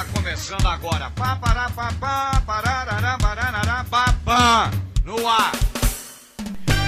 [0.00, 1.10] Está começando agora.
[1.10, 4.70] Pá, pará, pá, pá, pararará, pá, pá.
[5.04, 5.52] No ar.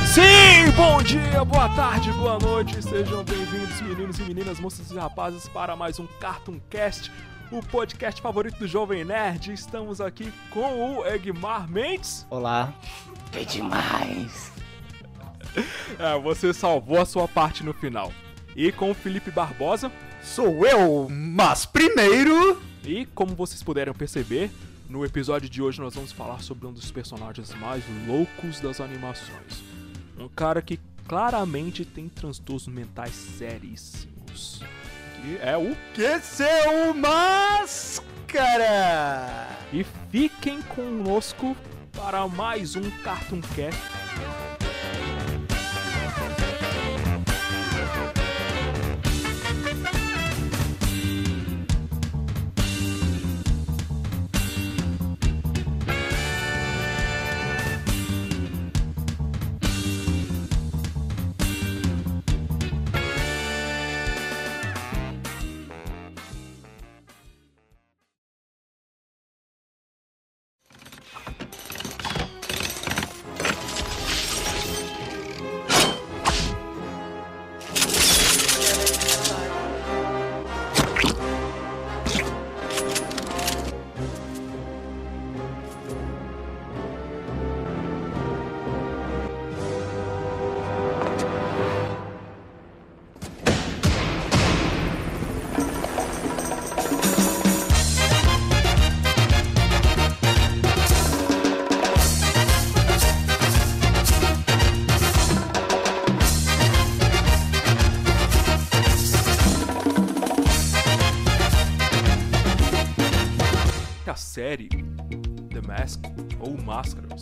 [0.07, 5.47] Sim, bom dia, boa tarde, boa noite, sejam bem-vindos, meninos e meninas, moças e rapazes,
[5.47, 7.13] para mais um Cartoon Cast,
[7.51, 9.53] o podcast favorito do Jovem Nerd.
[9.53, 12.27] Estamos aqui com o Egmar Mendes.
[12.31, 12.73] Olá.
[13.31, 14.51] Que demais.
[15.99, 18.11] É, você salvou a sua parte no final.
[18.57, 19.93] E com o Felipe Barbosa.
[20.23, 22.61] Sou eu, mas primeiro.
[22.85, 24.51] E como vocês puderam perceber,
[24.89, 29.63] no episódio de hoje nós vamos falar sobre um dos personagens mais loucos das animações.
[30.19, 34.63] Um cara que claramente tem transtornos mentais seríssimos.
[35.21, 35.77] Que é o.
[35.95, 38.39] Que seu máscara!
[39.73, 41.57] E fiquem conosco
[41.93, 44.02] para mais um Cartoon Cast.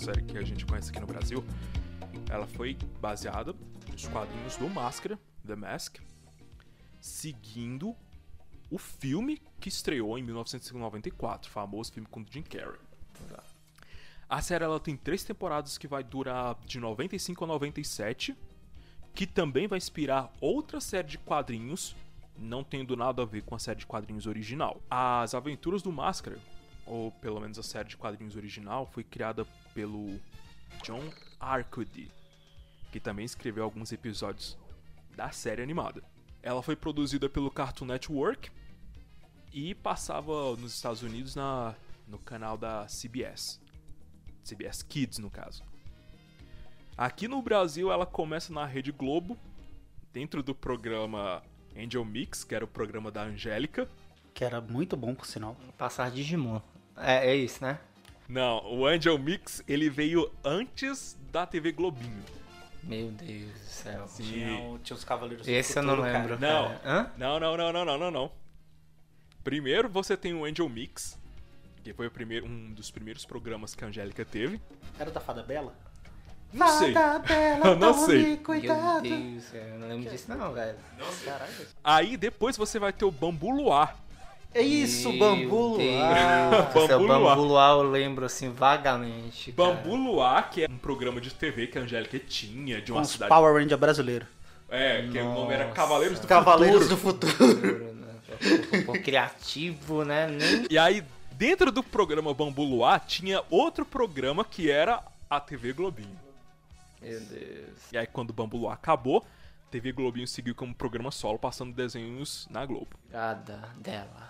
[0.01, 1.45] Série que a gente conhece aqui no Brasil,
[2.31, 3.55] ela foi baseada
[3.93, 5.99] nos quadrinhos do Máscara, The Mask,
[6.99, 7.95] seguindo
[8.71, 12.81] o filme que estreou em 1994, o famoso filme com Jim Carrey.
[14.27, 18.35] A série ela tem três temporadas que vai durar de 95 a 97,
[19.13, 21.95] que também vai inspirar outra série de quadrinhos,
[22.39, 24.81] não tendo nada a ver com a série de quadrinhos original.
[24.89, 26.39] As Aventuras do Máscara,
[26.87, 29.45] ou pelo menos a série de quadrinhos original, foi criada
[29.81, 30.21] pelo
[30.83, 31.11] John
[31.41, 32.13] Arcudi,
[32.93, 34.59] que também escreveu alguns episódios
[35.17, 36.03] da série animada.
[36.43, 38.51] Ela foi produzida pelo Cartoon Network
[39.55, 41.75] e passava nos Estados Unidos na,
[42.07, 43.59] no canal da CBS.
[44.45, 45.65] CBS Kids, no caso.
[46.95, 49.39] Aqui no Brasil, ela começa na Rede Globo,
[50.13, 51.43] dentro do programa
[51.75, 53.89] Angel Mix, que era o programa da Angélica.
[54.35, 55.57] Que era muito bom, por sinal.
[55.79, 56.61] Passar Digimon.
[56.99, 57.81] É, é isso, né?
[58.31, 62.23] Não, o Angel Mix, ele veio antes da TV Globinho.
[62.81, 64.09] Meu Deus do céu.
[64.17, 66.39] Tinha, tinha os Cavaleiros do Esse eu não lembro.
[66.39, 66.69] Não.
[66.69, 66.81] cara.
[66.85, 67.11] Hã?
[67.19, 68.33] Não, não, não, não, não, não, não.
[69.43, 71.19] Primeiro você tem o Angel Mix,
[71.83, 74.61] que foi o primeiro, um dos primeiros programas que a Angélica teve.
[74.97, 75.75] Era da Fada Bela?
[76.53, 76.93] Não sei.
[76.93, 77.21] Bela,
[77.67, 78.27] Eu não tome sei.
[78.27, 79.03] Meu Cuidado.
[79.03, 79.61] Deus do céu.
[79.61, 80.79] Eu não lembro disso não, velho.
[81.25, 81.53] Caralho.
[81.83, 83.97] Aí depois você vai ter o Bambu Luar.
[84.53, 85.77] É isso, Bambu.
[85.77, 86.73] Luar.
[86.73, 87.37] Bambu Luar.
[87.37, 89.53] Bambu Luar eu lembro assim vagamente.
[89.53, 89.75] cara.
[89.75, 93.03] Bambu Luar, que é um programa de TV que a Angélica tinha, de Com uma
[93.03, 93.29] os cidade.
[93.29, 94.27] Power Ranger brasileiro.
[94.69, 95.77] É, que o nome era Nossa.
[95.77, 97.37] Cavaleiros do Cavaleiros Futuro.
[97.37, 97.91] do Futuro.
[98.01, 98.83] Né?
[98.87, 100.29] Pô, criativo, né?
[100.29, 100.67] Nem...
[100.71, 106.19] E aí, dentro do programa Bambu Luar, tinha outro programa que era a TV Globinho.
[107.03, 107.93] Meu Deus.
[107.93, 109.19] E aí, quando o Bambu Luar acabou,
[109.67, 112.89] a TV Globinho seguiu como programa solo, passando desenhos na Globo.
[113.11, 114.30] Gada dela.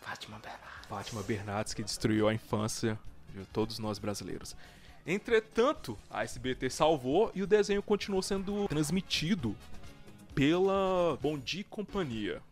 [0.00, 0.86] Fátima Bernardes.
[0.88, 2.98] Fátima Bernardes, que destruiu a infância
[3.34, 4.56] de todos nós brasileiros.
[5.06, 9.56] Entretanto, a SBT salvou e o desenho continuou sendo transmitido
[10.34, 12.42] pela Bom Dia e Companhia.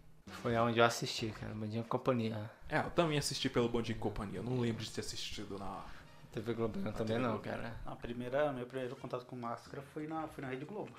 [0.42, 1.54] Foi aonde eu assisti, cara.
[1.54, 2.50] Bandinha Companhia.
[2.68, 4.38] É, eu também assisti pelo Bom Dia e Companhia.
[4.38, 5.84] Eu não lembro de ter assistido na.
[6.32, 7.74] TV Globo também não, cara.
[7.86, 10.92] A primeira, meu primeiro contato com máscara foi na, foi na Rede Globo.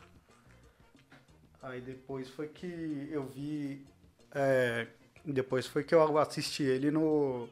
[1.62, 3.86] Aí depois foi que eu vi.
[4.34, 4.88] é,
[5.26, 7.48] depois foi que eu assisti ele no,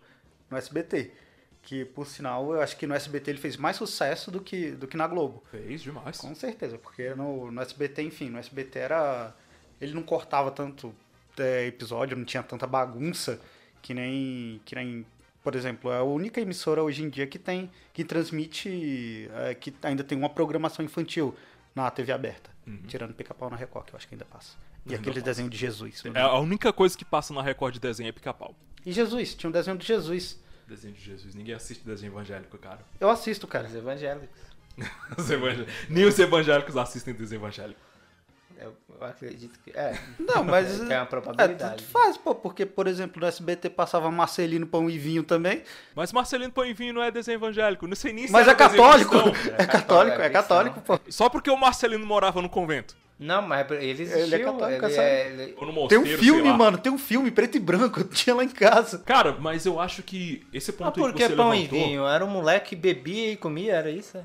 [0.50, 1.12] no SBT.
[1.62, 4.88] Que por sinal, eu acho que no SBT ele fez mais sucesso do que, do
[4.88, 5.44] que na Globo.
[5.52, 6.18] Fez demais.
[6.18, 9.36] Com certeza, porque no, no SBT, enfim, no SBT era.
[9.82, 10.96] Ele não cortava tanto
[11.38, 13.40] é, episódio, não tinha tanta bagunça
[13.82, 14.62] que nem.
[14.64, 15.06] que nem.
[15.44, 17.70] Por exemplo, é a única emissora hoje em dia que tem.
[17.94, 19.30] que transmite.
[19.34, 21.36] é, que ainda tem uma programação infantil
[21.76, 22.50] na TV aberta.
[22.88, 24.58] Tirando pica-pau na Record, que eu acho que ainda passa.
[24.92, 25.26] E aquele passa.
[25.26, 26.04] desenho de Jesus.
[26.14, 28.56] É a única coisa que passa na Record de desenho é pica-pau.
[28.86, 30.40] E Jesus, tinha um desenho do Jesus.
[30.68, 31.34] Desenho de Jesus.
[31.36, 32.80] Ninguém assiste desenho evangélico, cara.
[33.00, 33.68] Eu assisto, cara.
[33.68, 34.38] Os evangélicos.
[35.18, 37.80] Os evangé- Nem os evangélicos assistem desenho evangélico.
[38.60, 39.70] Eu, eu acredito que.
[39.72, 40.00] É.
[40.20, 40.78] Não, mas.
[40.82, 41.60] Tem uma É, probabilidade.
[41.60, 45.62] tanto faz, pô, porque, por exemplo, no SBT passava Marcelino Pão e Vinho também.
[45.96, 47.86] Mas Marcelino Põe Vinho não é desenho evangélico.
[47.88, 49.32] Não sei nem se Mas era é desenho católico.
[49.32, 49.56] cristão.
[49.60, 51.00] É católico, é é católico, pô.
[51.10, 52.96] Só porque o Marcelino morava no convento.
[53.20, 54.36] Não, mas ele Ele existiu.
[54.36, 57.56] é católico, ele é- ele- Ou no Tem um filme, mano, tem um filme preto
[57.58, 59.00] e branco, eu tinha lá em casa.
[59.00, 61.78] Cara, mas eu acho que esse Ah, ponto aí por que que você pão levantou...
[61.80, 62.08] e vinho?
[62.08, 64.24] Era um moleque que bebia e comia, era isso?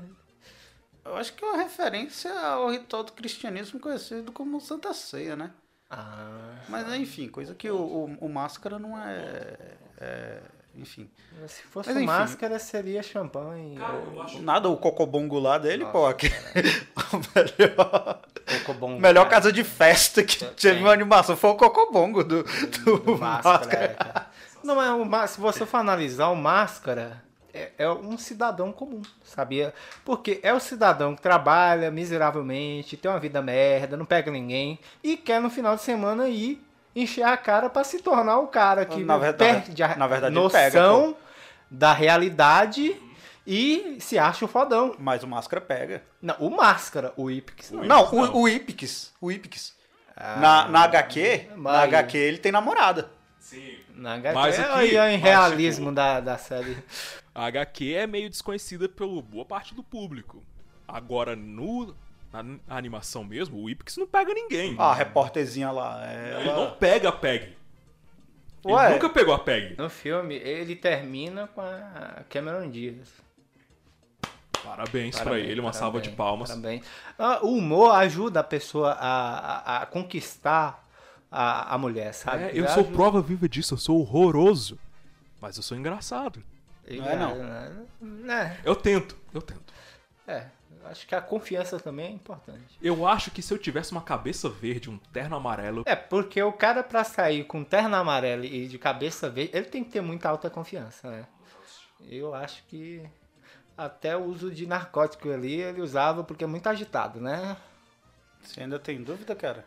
[1.03, 5.51] Eu acho que é uma referência ao ritual do cristianismo conhecido como Santa Ceia, né?
[5.89, 6.55] Ah.
[6.69, 9.55] Mas enfim, coisa que o, o, o máscara não é,
[9.99, 10.39] é-
[10.75, 11.09] Enfim.
[11.47, 12.05] Se fosse Mas, enfim.
[12.07, 13.77] máscara, seria champanhe.
[13.79, 16.11] ou Nada, o cocobongo lá dele, pô.
[16.13, 16.27] Que...
[17.13, 18.21] o melhor,
[18.59, 18.99] cocobongo.
[18.99, 19.35] melhor cara.
[19.35, 23.59] casa de festa que teve uma animação foi o cocobongo do, do, do máscara.
[23.59, 23.83] máscara.
[23.83, 24.27] é, cara.
[24.63, 27.21] Não, mas se você for analisar, o máscara
[27.53, 29.73] é, é um cidadão comum, sabia?
[30.03, 35.15] Porque é o cidadão que trabalha miseravelmente, tem uma vida merda, não pega ninguém e
[35.15, 36.63] quer no final de semana ir
[36.95, 40.33] encher a cara pra se tornar o cara que Na verdade- perde a na verdade
[40.35, 41.15] noção pega,
[41.69, 42.95] da realidade
[43.45, 44.95] e se acha o fodão.
[44.99, 46.03] Mas o máscara pega.
[46.21, 47.83] Não, o máscara, o Ipix não.
[47.83, 48.33] Não, não.
[48.33, 49.11] o, o Ipix.
[49.19, 49.73] O Ipix.
[50.15, 53.09] Ah, na, na HQ, na mas- HQ ele tem namorada.
[53.39, 53.77] Sim.
[53.95, 56.77] Na HQ, Mas é aqui- em mas, realismo tipo, da, da série.
[57.35, 60.43] A HQ é meio desconhecida pela boa parte do público.
[60.87, 61.95] Agora, no,
[62.41, 64.75] na animação mesmo, o Ipix não pega ninguém.
[64.79, 66.01] Ah, a repórterzinha lá.
[66.11, 66.55] Ele Ela...
[66.65, 67.55] não pega a Peg.
[68.65, 68.89] Ele Ué?
[68.91, 69.75] nunca pegou a Peg.
[69.77, 73.21] No filme, ele termina com a Cameron Diaz.
[74.63, 76.49] Parabéns, pra Parabéns, ele, uma salva de palmas.
[76.49, 76.85] Parabéns.
[77.19, 80.87] Ah, o humor ajuda a pessoa a, a- a conquistar
[81.29, 82.43] a, a mulher, sabe?
[82.43, 84.79] É, eu Ele sou ajuda- prova viva disso, eu sou horroroso.
[85.41, 86.41] Mas eu sou engraçado.
[86.85, 88.31] ele Não é, não.
[88.33, 89.73] É, Eu tento, eu tento.
[90.25, 90.45] é,
[90.85, 92.77] acho que a confiança também é importante.
[92.81, 96.51] Eu acho que se eu tivesse uma cabeça verde, um terno amarelo, É, porque o
[96.53, 100.29] cara pra sair com terno amarelo e de cabeça verde, ele tem que ter muita
[100.29, 101.25] alta confiança, né?
[102.09, 103.01] Eu acho que
[103.77, 107.55] até o uso de narcótico ali ele usava porque é muito agitado, né?
[108.41, 109.65] Você ainda tem dúvida, cara?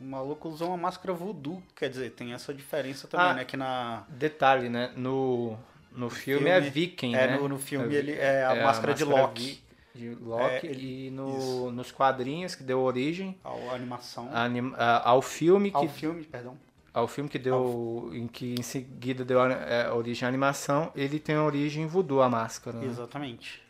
[0.00, 1.62] O maluco usou uma máscara voodoo.
[1.76, 3.34] Quer dizer, tem essa diferença também, Ah.
[3.34, 3.44] né?
[3.44, 4.04] Que na.
[4.08, 4.92] Detalhe, né?
[4.96, 5.58] No,
[5.92, 7.36] no filme, é viking, é, né?
[7.36, 9.62] no, no filme É ele é a máscara de Loki.
[9.94, 14.28] De Loki É, ele- e no, nos quadrinhos que deu origem A animação.
[14.32, 16.56] a anim- a- ao filme ao que filme, perdão.
[16.94, 21.36] ao filme que deu em que em seguida deu é, origem à animação ele tem
[21.36, 22.86] origem voodoo a máscara né?
[22.86, 23.62] Exatamente.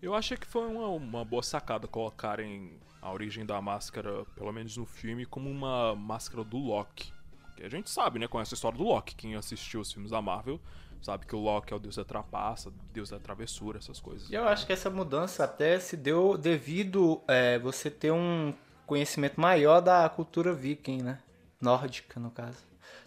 [0.00, 4.76] eu achei que foi uma, uma boa sacada colocarem a origem da máscara, pelo menos
[4.76, 7.12] no filme, como uma máscara do Loki.
[7.56, 8.26] Que a gente sabe, né?
[8.26, 9.14] Conhece a história do Loki.
[9.14, 10.60] Quem assistiu os filmes da Marvel
[11.02, 14.28] sabe que o Loki é o deus da trapaça, deus da travessura, essas coisas.
[14.30, 18.54] E eu acho que essa mudança até se deu devido é, você ter um
[18.86, 21.18] conhecimento maior da cultura viking, né?
[21.60, 22.58] Nórdica, no caso.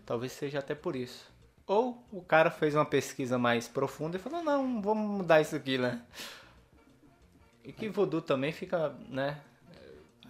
[0.06, 1.32] Talvez seja até por isso.
[1.66, 5.78] Ou o cara fez uma pesquisa mais profunda e falou, não, vamos mudar isso aqui,
[5.78, 6.02] né?
[7.64, 9.40] E que voodoo também fica, né?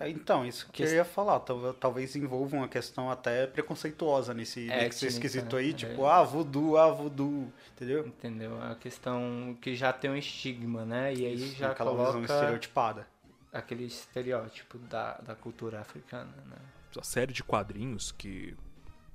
[0.01, 1.39] É, Então, isso que eu ia falar.
[1.41, 4.73] tal- Talvez envolva uma questão até preconceituosa nesse, nesse
[5.05, 5.67] Étnica, esquisito aí.
[5.71, 5.73] né?
[5.73, 7.51] Tipo, ah, voodoo, ah, voodoo.
[7.75, 8.07] Entendeu?
[8.07, 8.61] Entendeu?
[8.63, 11.13] É a questão que já tem um estigma, né?
[11.13, 13.07] E aí Isso, já aquela visão coloca estereotipada.
[13.53, 16.57] aquele estereótipo da, da cultura africana, né?
[16.97, 18.53] a série de quadrinhos que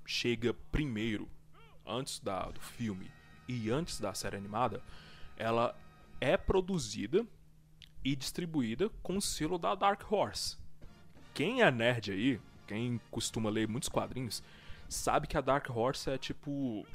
[0.06, 1.28] chega primeiro,
[1.86, 3.10] antes da, do filme
[3.46, 4.82] e antes da série animada,
[5.36, 5.76] ela
[6.20, 7.26] é produzida
[8.02, 10.56] e distribuída com o selo da Dark Horse.
[11.36, 14.42] Quem é nerd aí, quem costuma ler muitos quadrinhos,
[14.88, 16.86] sabe que a Dark Horse é tipo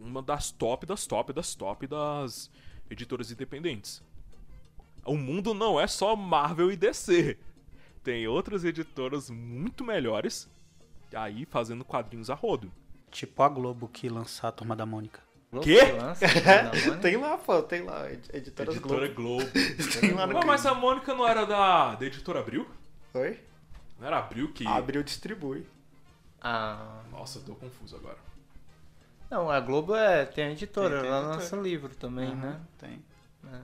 [0.00, 2.50] uma das top das top das top das
[2.90, 4.02] editoras independentes.
[5.04, 7.36] O mundo não é só Marvel e DC.
[8.02, 10.48] Tem outras editoras muito melhores
[11.14, 12.72] aí fazendo quadrinhos a rodo.
[13.10, 15.20] Tipo a Globo que lançar a Turma da Mônica.
[15.62, 15.82] Quê?
[15.92, 16.96] Lança, na Mônica.
[17.02, 18.10] Tem lá, pô, tem lá.
[18.10, 19.44] ed- Editoras Editora Globo.
[19.44, 19.52] Globo.
[20.00, 22.66] Tem lá no mas a Mônica não era da, da editora Abril?
[23.12, 23.38] Oi?
[24.02, 24.66] Não era Abril que.
[24.66, 25.64] Abriu distribui.
[26.40, 28.18] Ah, Nossa, eu tô confuso agora.
[29.30, 31.36] não, a Globo é, tem a editora, Tem- tem ela editora.
[31.42, 32.60] lança livro também, Aham, né?
[32.78, 33.04] Tem.
[33.46, 33.60] É.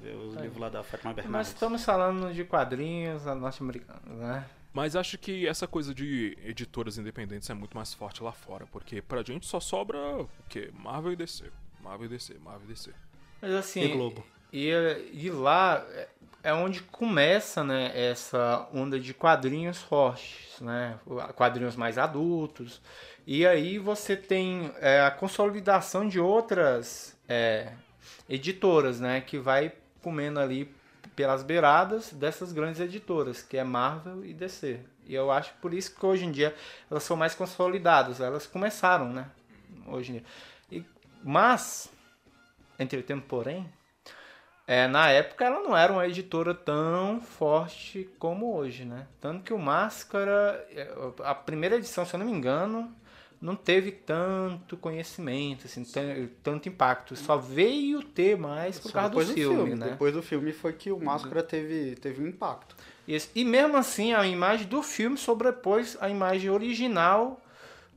[0.00, 0.44] Vê os Tá aí.
[0.46, 1.52] livros lá da Fátima Nós Bernardes.
[1.52, 4.46] estamos falando de quadrinhos norte-americanos, né?
[4.72, 9.02] Mas acho que essa coisa de editoras independentes é muito mais forte lá fora, porque
[9.02, 10.70] pra gente só sobra o quê?
[10.72, 11.44] Marvel e DC.
[11.82, 12.90] Marvel e DC, Marvel e DC.
[13.42, 13.82] Mas assim.
[13.82, 14.24] E Globo.
[14.50, 14.70] E,
[15.12, 15.84] e lá,
[16.42, 20.98] é, onde começa, né, essa onda de quadrinhos fortes, né,
[21.36, 22.80] quadrinhos mais adultos.
[23.26, 27.72] E aí você tem é, a consolidação de outras é,
[28.28, 29.72] editoras, né, que vai
[30.02, 30.74] comendo ali
[31.14, 34.80] pelas beiradas dessas grandes editoras, que é Marvel e DC.
[35.06, 36.54] E eu acho por isso que hoje em dia
[36.90, 39.30] elas são mais consolidadas, elas começaram, né,
[39.86, 40.24] hoje em dia.
[40.72, 40.84] E,
[41.22, 41.88] mas,
[42.78, 43.70] entretanto, porém,
[44.66, 49.06] é, na época ela não era uma editora tão forte como hoje, né?
[49.20, 50.88] Tanto que o Máscara, é,
[51.24, 52.94] a primeira edição, se eu não me engano,
[53.40, 55.84] não teve tanto conhecimento, assim,
[56.44, 57.16] tanto impacto.
[57.16, 59.90] Só veio ter mais por Só causa do filme, do filme, né?
[59.90, 62.76] Depois do filme foi que o Máscara teve, teve um impacto.
[63.06, 63.28] Isso.
[63.34, 67.40] E mesmo assim, a imagem do filme sobrepôs a imagem original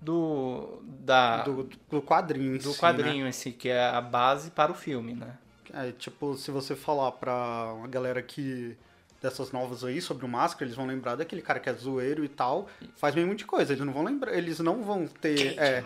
[0.01, 3.29] do da do, do quadrinho do quadrinho né?
[3.29, 5.37] em si, que é a base para o filme, né?
[5.75, 8.77] É, tipo, se você falar pra uma galera que
[9.21, 12.29] dessas novas aí sobre o Máscara, eles vão lembrar daquele cara que é zoeiro e
[12.29, 13.73] tal, faz bem muita coisa.
[13.73, 15.83] Eles não vão lembrar, eles não vão ter é,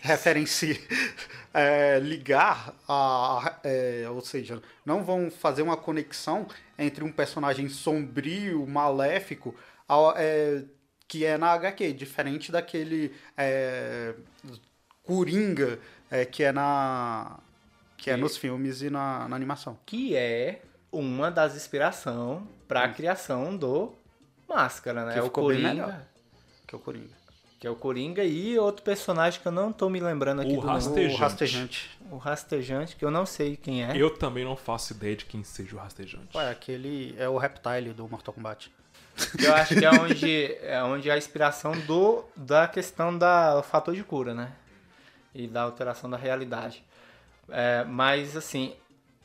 [0.00, 0.80] referência,
[1.52, 6.46] é, ligar a, é, ou seja, não vão fazer uma conexão
[6.78, 9.54] entre um personagem sombrio, maléfico,
[9.86, 10.64] ao, é,
[11.06, 14.14] que é na HQ, diferente daquele é,
[15.02, 15.78] Coringa
[16.10, 17.38] é, que é na
[18.06, 19.76] que é nos filmes e na, na animação.
[19.84, 23.92] Que é uma das inspirações para a criação do
[24.48, 25.14] Máscara, né?
[25.14, 26.06] Que é o Coringa.
[26.68, 27.16] Que é o Coringa.
[27.58, 30.60] Que é o Coringa e outro personagem que eu não tô me lembrando aqui o
[30.60, 31.14] do rastejante.
[31.16, 31.98] O Rastejante.
[32.12, 33.96] O Rastejante, que eu não sei quem é.
[33.96, 36.36] Eu também não faço ideia de quem seja o Rastejante.
[36.36, 38.70] Ué, aquele é o Reptile do Mortal Kombat.
[39.42, 44.04] Eu acho que é onde, é onde a inspiração do, da questão do fator de
[44.04, 44.52] cura, né?
[45.34, 46.84] E da alteração da realidade.
[47.48, 48.74] É, mas, assim,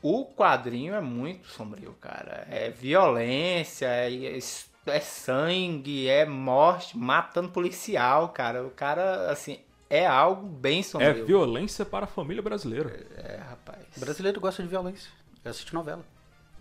[0.02, 2.46] o quadrinho é muito sombrio, cara.
[2.50, 4.38] É violência, é,
[4.86, 8.64] é sangue, é morte, matando policial, cara.
[8.64, 11.10] O cara, assim, é algo bem sombrio.
[11.10, 13.06] É violência para a família brasileira.
[13.16, 13.84] É, rapaz.
[13.96, 15.10] O brasileiro gosta de violência.
[15.44, 16.04] Assiste novela.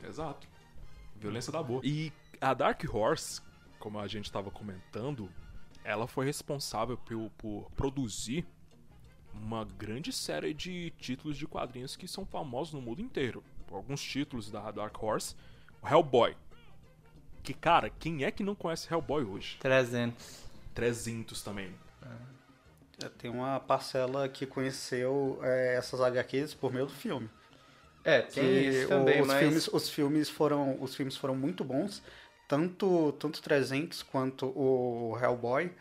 [0.03, 0.47] Exato.
[1.15, 1.81] Violência da boa.
[1.83, 3.41] E a Dark Horse,
[3.79, 5.29] como a gente estava comentando,
[5.83, 8.45] ela foi responsável por, por produzir
[9.33, 13.43] uma grande série de títulos de quadrinhos que são famosos no mundo inteiro.
[13.71, 15.35] Alguns títulos da Dark Horse,
[15.81, 16.35] o Hellboy.
[17.41, 19.57] Que, cara, quem é que não conhece Hellboy hoje?
[19.59, 20.45] 300.
[20.73, 21.73] 300 também.
[23.03, 27.29] É, tem uma parcela que conheceu é, essas HQs por meio do filme.
[28.03, 29.39] É, tem que isso também, os mas...
[29.39, 32.01] Filmes, os, filmes foram, os filmes foram muito bons,
[32.47, 35.71] tanto, tanto 300 quanto o Hellboy.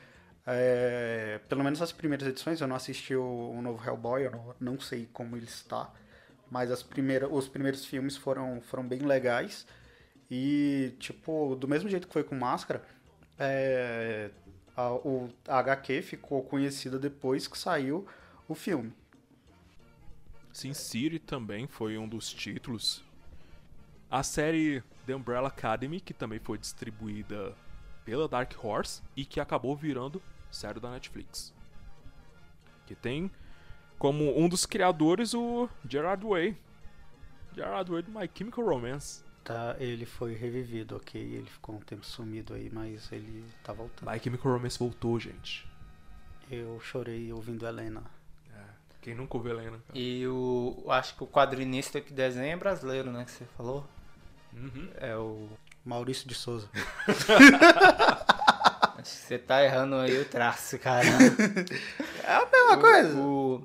[0.52, 4.54] É, pelo menos as primeiras edições, eu não assisti o, o novo Hellboy, eu não,
[4.58, 5.92] não sei como ele está.
[6.50, 9.64] Mas as primeiras, os primeiros filmes foram, foram bem legais.
[10.28, 12.82] E, tipo, do mesmo jeito que foi com Máscara,
[13.38, 14.30] é,
[14.76, 18.06] a, o, a HQ ficou conhecida depois que saiu
[18.48, 18.92] o filme.
[20.52, 23.04] Sin City também foi um dos títulos.
[24.10, 27.54] A série The Umbrella Academy, que também foi distribuída
[28.04, 31.52] pela Dark Horse e que acabou virando série da Netflix.
[32.86, 33.30] Que tem
[33.98, 36.56] como um dos criadores o Gerard Way.
[37.54, 39.22] Gerard Way do My Chemical Romance.
[39.44, 41.20] Tá, ele foi revivido, ok.
[41.20, 44.10] Ele ficou um tempo sumido aí, mas ele tá voltando.
[44.10, 45.68] My Chemical Romance voltou, gente.
[46.50, 48.02] Eu chorei ouvindo Helena.
[48.54, 48.60] É,
[49.00, 49.78] quem nunca ouviu Helena?
[49.86, 49.98] Cara?
[49.98, 50.84] E o.
[50.88, 53.24] Acho que o quadrinista que desenha é brasileiro, né?
[53.24, 53.86] Que você falou.
[54.52, 54.88] Uhum.
[54.96, 55.48] É o.
[55.84, 56.68] Maurício de Souza.
[59.00, 61.06] Acho que você tá errando aí o traço, cara.
[62.22, 63.18] é a mesma o, coisa.
[63.18, 63.64] O...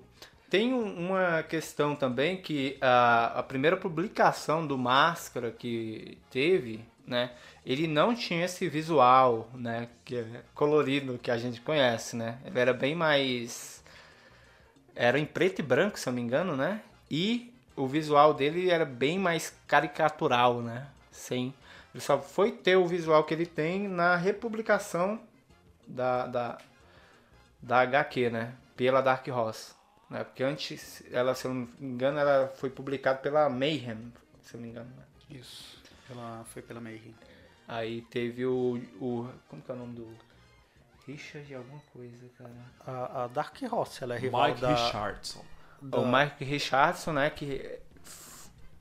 [0.49, 7.31] Tem uma questão também que a, a primeira publicação do Máscara que teve, né?
[7.65, 9.89] Ele não tinha esse visual, né?
[10.05, 12.37] Que é colorido que a gente conhece, né?
[12.45, 13.83] Ele era bem mais.
[14.95, 16.81] Era em preto e branco, se eu não me engano, né?
[17.11, 20.87] E o visual dele era bem mais caricatural, né?
[21.11, 21.53] Sem
[21.95, 25.17] ele só foi ter o visual que ele tem na republicação
[25.87, 26.57] da, da,
[27.61, 28.53] da HQ, né?
[28.75, 29.73] Pela Dark Horse.
[30.09, 30.25] Né?
[30.25, 34.11] Porque antes, ela, se eu não me engano, ela foi publicada pela Mayhem,
[34.41, 34.89] se eu não me engano.
[34.93, 35.37] Né?
[35.39, 35.81] Isso.
[36.11, 37.15] Ela foi pela Mayhem.
[37.65, 39.29] Aí teve o, o.
[39.47, 40.17] Como que é o nome do.
[41.07, 42.51] Richard alguma coisa, cara.
[42.85, 44.75] A, a Dark Horse, ela é rival Mike da...
[44.75, 45.45] Richardson.
[45.81, 45.97] Da...
[45.99, 47.29] O Mike Richardson, né?
[47.29, 47.79] Que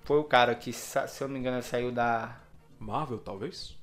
[0.03, 2.43] foi o cara que, se eu não me engano, saiu da
[2.79, 3.77] Marvel, talvez?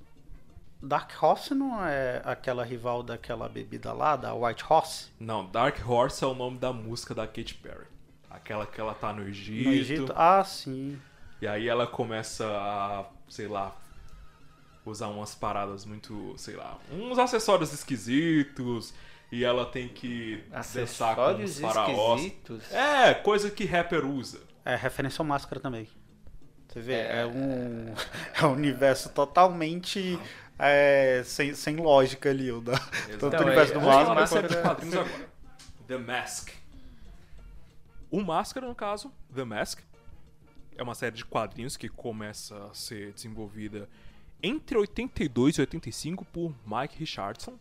[0.81, 5.09] Dark Horse não é aquela rival daquela bebida lá, da White Horse?
[5.19, 7.85] Não, Dark Horse é o nome da música da Katy Perry.
[8.29, 9.69] Aquela que ela tá no Egito.
[9.69, 10.13] No Egito?
[10.15, 10.99] Ah, sim.
[11.41, 13.75] E aí ela começa a, sei lá,
[14.85, 18.93] usar umas paradas muito, sei lá, uns acessórios esquisitos.
[19.31, 20.43] E ela tem que
[20.73, 22.21] dançar com os faraós.
[22.21, 22.71] esquisitos.
[22.73, 24.41] É, coisa que rapper usa.
[24.65, 25.87] É referência ao Máscara também.
[26.71, 27.25] Você vê, é, É.
[27.25, 27.93] um,
[28.41, 30.17] é um universo totalmente
[30.57, 32.51] é, sem, sem lógica ali.
[32.51, 35.29] O da, tanto Então, o universo é- do Máscara série de Máscara- quadrinhos agora.
[35.87, 36.49] The Mask.
[38.09, 39.79] O Máscara, no caso, The Mask,
[40.77, 43.87] é uma série de quadrinhos que começa a ser desenvolvida
[44.43, 47.57] entre 82 e 85 por Mike Richardson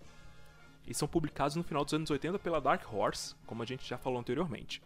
[0.87, 3.99] e são publicados no final dos anos 80 pela Dark Horse, como a gente já
[3.99, 4.83] falou anteriormente.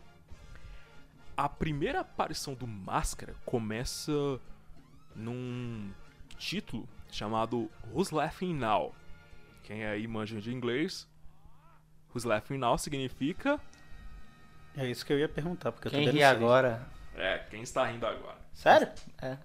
[1.36, 4.12] A primeira aparição do Máscara começa
[5.16, 5.90] num
[6.38, 8.94] título chamado Who's Laughing Now?
[9.64, 11.08] Quem aí manja de inglês,
[12.14, 13.58] Who's Laughing Now significa
[14.76, 16.36] É isso que eu ia perguntar, porque eu Quem também ri não sei.
[16.36, 16.86] agora?
[17.16, 18.38] é, quem está rindo agora.
[18.52, 18.88] Sério?
[19.20, 19.36] É.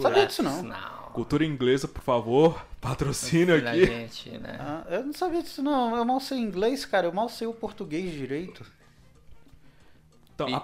[0.00, 0.62] Sabia disso, não.
[0.62, 1.02] Não.
[1.12, 3.84] Cultura inglesa, por favor, patrocínio Da aqui.
[3.84, 4.56] gente, né?
[4.60, 5.96] Ah, eu não sabia disso, não.
[5.96, 7.06] Eu mal sei inglês, cara.
[7.08, 8.64] Eu mal sei o português direito.
[10.34, 10.62] Então, E- a-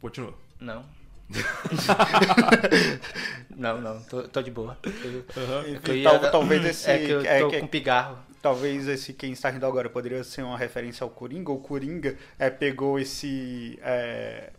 [0.00, 0.34] continua.
[0.60, 0.84] Não.
[3.56, 4.76] não, não, tô, tô de boa.
[4.82, 6.90] Eu- é ia Tal- talvez esse.
[6.90, 8.18] É que eu é tô que- com pigarro.
[8.40, 12.48] Talvez esse quem está rindo agora poderia ser uma referência ao Coringa, ou Coringa é,
[12.48, 13.78] pegou esse.
[13.82, 14.52] é,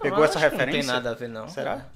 [0.00, 0.66] pegou Não, essa referência?
[0.66, 1.48] Não tem nada a ver, não.
[1.48, 1.86] Será?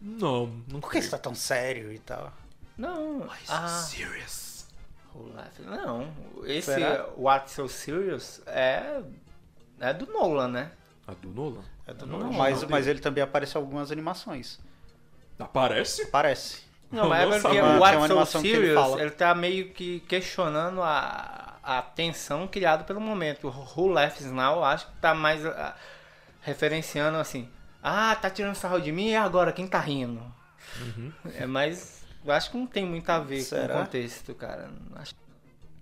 [0.00, 2.32] Não, não Por que você tá tão sério e tal?
[2.76, 3.28] Não.
[3.48, 4.66] Ah, Serious.
[5.14, 5.62] Who Laughed?
[5.64, 6.12] não.
[6.44, 7.06] Esse Será?
[7.16, 9.00] What's So Serious é,
[9.80, 10.70] é do Nolan, né?
[11.06, 11.64] A do Nolan?
[11.86, 14.60] É do Nolan, não, mas, mas ele também aparece em algumas animações.
[15.38, 16.06] Aparece?
[16.06, 16.62] Parece.
[16.90, 19.00] Não, mas Nossa, é porque mano, o What's So animação que ele Serious, fala.
[19.00, 23.48] ele tá meio que questionando a, a tensão criada pelo momento.
[23.48, 25.74] O Who Laughs Now, acho que tá mais ah,
[26.42, 27.48] referenciando assim,
[27.82, 30.22] ah, tá tirando sarro de mim e agora quem tá rindo?
[30.80, 31.12] Uhum.
[31.34, 33.74] É mais, eu acho que não tem muito a ver Será?
[33.74, 34.70] com o contexto, cara.
[34.96, 35.14] Acho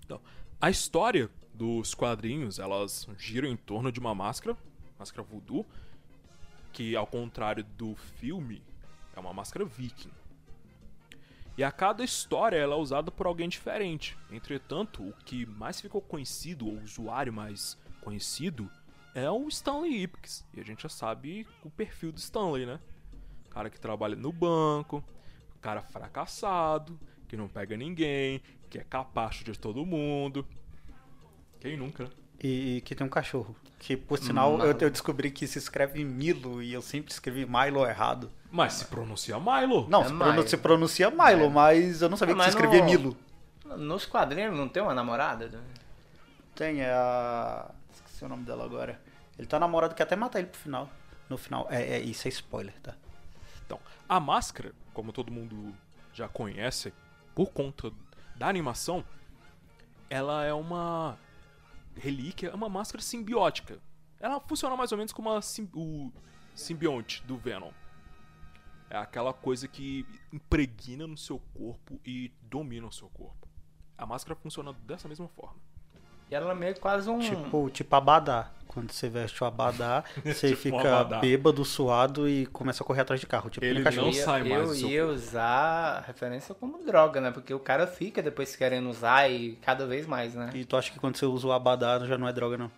[0.05, 0.19] Então,
[0.61, 4.55] a história dos quadrinhos, elas giram em torno de uma máscara,
[5.01, 5.65] máscara voodoo,
[6.71, 8.63] que ao contrário do filme,
[9.15, 10.11] é uma máscara viking.
[11.57, 14.17] E a cada história ela é usada por alguém diferente.
[14.31, 18.69] Entretanto, o que mais ficou conhecido, ou o usuário mais conhecido,
[19.13, 20.45] é o Stanley Ipkiss.
[20.53, 22.79] E a gente já sabe o perfil do Stanley, né?
[23.49, 25.03] Cara que trabalha no banco,
[25.59, 26.97] cara fracassado,
[27.27, 30.47] que não pega ninguém, que é capacho de todo mundo.
[31.59, 32.11] Quem nunca, né?
[32.43, 33.55] E, que tem um cachorro.
[33.77, 37.85] Que, por sinal, eu, eu descobri que se escreve Milo e eu sempre escrevi Milo
[37.85, 38.31] errado.
[38.51, 39.87] Mas se pronuncia Milo.
[39.89, 40.47] Não, É se, Milo.
[40.47, 41.49] se pronuncia Milo, É.
[41.49, 43.17] mas eu não sabia Ah, que se mas escrevia no- Milo.
[43.77, 45.49] Nos quadrinhos não tem uma namorada?
[46.55, 47.69] Tem, é a.
[47.93, 48.99] Esqueci o nome dela agora.
[49.37, 50.89] Ele tá namorado que até matar ele pro final.
[51.29, 51.67] No final.
[51.69, 52.93] É, é isso é spoiler, tá?
[53.65, 55.73] Então, a máscara, como todo mundo
[56.13, 56.93] já conhece,
[57.33, 57.91] por conta
[58.35, 59.03] da animação,
[60.09, 61.17] ela é uma
[61.95, 63.79] relíquia, é uma máscara simbiótica.
[64.19, 66.11] Ela funciona mais ou menos como a sim- o
[66.55, 67.71] simbionte do Venom.
[68.89, 73.47] É aquela coisa que impregna no seu corpo e domina o seu corpo.
[73.97, 75.59] A máscara funciona dessa mesma forma.
[76.31, 77.19] E ela é meio quase um...
[77.19, 78.49] Tipo, tipo abadá.
[78.67, 81.19] Quando você veste o abadá, você Tipo fica abadá.
[81.19, 83.49] bêbado, suado e começa a correr atrás de carro.
[83.49, 85.13] Tipo, Ele não ia, sai mais eu ia corpo.
[85.15, 87.31] usar a referência como droga, né?
[87.31, 90.51] Porque o cara fica depois querendo usar e cada vez mais, né?
[90.53, 92.71] E tu acha que quando você usa o abadá já não é droga, não?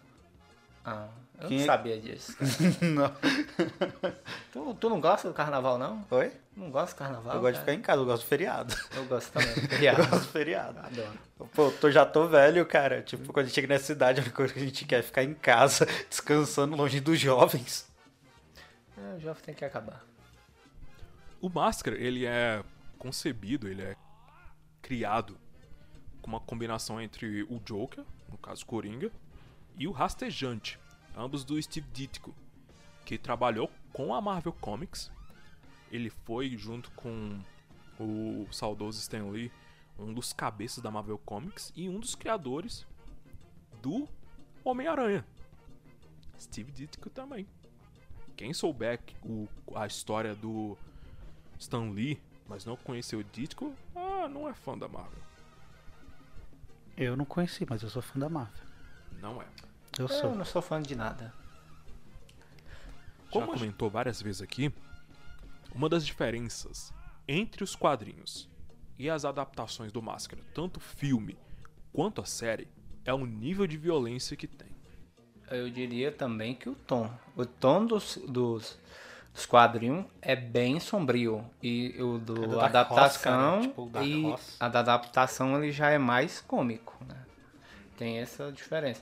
[0.84, 1.06] Ah,
[1.40, 2.36] eu Quem não é- sabia disso.
[2.38, 2.52] cara.
[2.90, 3.16] não.
[4.52, 6.06] tu, tu não gosta do carnaval, não?
[6.12, 6.32] Oi?
[6.56, 7.36] Não gosta do carnaval?
[7.36, 7.66] eu gosto de cara?
[7.66, 8.76] ficar em casa, eu gosto do feriado.
[8.96, 9.50] Eu gosto também.
[9.58, 9.98] Eu Feriado.
[10.08, 10.80] gosto do feriado.
[10.80, 11.20] Adoro.
[11.54, 13.02] Pô, tô, já tô velho, cara.
[13.02, 15.02] Tipo, quando a gente chega nessa cidade, a única coisa que a gente quer é
[15.02, 17.92] ficar em casa, descansando longe dos jovens.
[18.98, 20.04] É, o jovem tem que acabar.
[21.42, 22.64] O Máscara, ele é
[23.00, 23.96] concebido, ele é
[24.82, 25.38] criado
[26.22, 29.12] com uma combinação entre o Joker, no caso Coringa,
[29.76, 30.80] e o Rastejante,
[31.16, 32.34] ambos do Steve Ditko,
[33.06, 35.12] que trabalhou com a Marvel Comics.
[35.92, 37.40] Ele foi, junto com
[38.00, 39.52] o saudoso Stan Lee,
[39.98, 42.86] um dos cabeças da Marvel Comics e um dos criadores
[43.82, 44.08] do
[44.64, 45.26] Homem-Aranha.
[46.40, 47.48] Steve Ditko também.
[48.36, 50.78] Quem souber o, a história do
[51.60, 55.22] Stan Lee, mas não conheceu o Ditko, ah, não é fã da Marvel.
[56.98, 58.66] Eu não conheci, mas eu sou fã da Marvel.
[59.22, 59.46] Não é.
[59.98, 60.36] Eu Eu sou.
[60.36, 61.34] não sou fã de nada.
[63.32, 64.72] Como Já comentou várias vezes aqui,
[65.74, 66.94] uma das diferenças
[67.28, 68.50] entre os quadrinhos
[68.98, 71.38] e as adaptações do Máscara, tanto o filme
[71.92, 72.68] quanto a série,
[73.06, 74.70] é o nível de violência que tem.
[75.50, 77.12] Eu diria também que o tom.
[77.36, 78.78] O tom dos, dos,
[79.34, 81.44] dos quadrinhos é bem sombrio.
[81.62, 83.04] E o É do do Dark adaptação.
[83.04, 87.26] Horse, cara, tipo, Dark e a da adaptação ele já é mais cômico, né?
[87.98, 89.02] Tem essa diferença.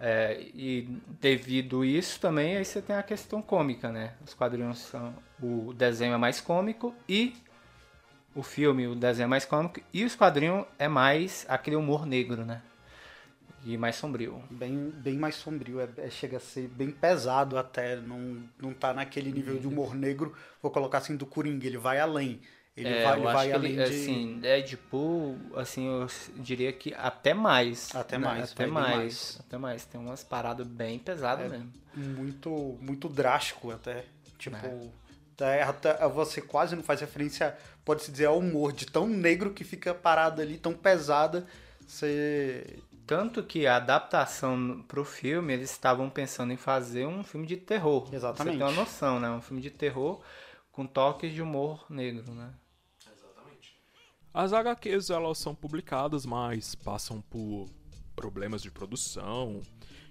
[0.00, 0.88] É, e
[1.20, 4.14] devido isso também, aí você tem a questão cômica, né?
[4.24, 5.12] Os quadrinhos são.
[5.42, 7.34] O desenho é mais cômico e
[8.34, 12.44] o filme, o desenho é mais cômico, e os quadrinhos é mais aquele humor negro,
[12.44, 12.62] né?
[13.64, 14.40] E mais sombrio.
[14.50, 18.94] Bem, bem mais sombrio, é, é- chega a ser bem pesado até, não, não tá
[18.94, 22.40] naquele nível de humor negro, vou colocar assim, do Coringa, ele vai além.
[22.78, 23.90] Ele É, vai, eu ele acho vai que além ele, de...
[23.94, 27.94] assim, Deadpool, assim, eu diria que até mais.
[27.94, 28.26] Até né?
[28.28, 29.36] mais, Até vai mais, mais.
[29.40, 29.84] Até mais.
[29.84, 31.48] Tem umas paradas bem pesadas É.
[31.48, 31.72] mesmo.
[31.96, 34.04] muito muito drástico até.
[34.38, 34.90] Tipo, É.
[35.34, 35.62] até,
[35.94, 39.92] até você quase não faz referência, pode-se dizer, ao humor de tão negro que fica
[39.92, 41.44] parado ali, tão pesada.
[41.86, 42.78] Você.
[43.06, 48.06] Tanto que a adaptação pro filme, eles estavam pensando em fazer um filme de terror.
[48.12, 48.58] Exatamente.
[48.58, 49.30] Você tem uma noção, né?
[49.30, 50.20] Um filme de terror
[50.70, 52.50] com toques de humor negro, né?
[54.38, 57.68] As HQs elas são publicadas, mas passam por
[58.14, 59.60] problemas de produção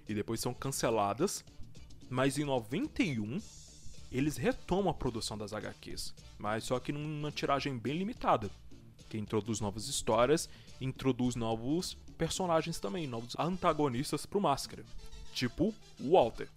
[0.05, 1.45] e depois são canceladas.
[2.09, 3.39] Mas em 91
[4.11, 8.51] eles retomam a produção das HQs, mas só que numa tiragem bem limitada,
[9.09, 10.49] que introduz novas histórias,
[10.81, 14.83] introduz novos personagens também, novos antagonistas pro Máscara,
[15.31, 16.49] tipo o Walter.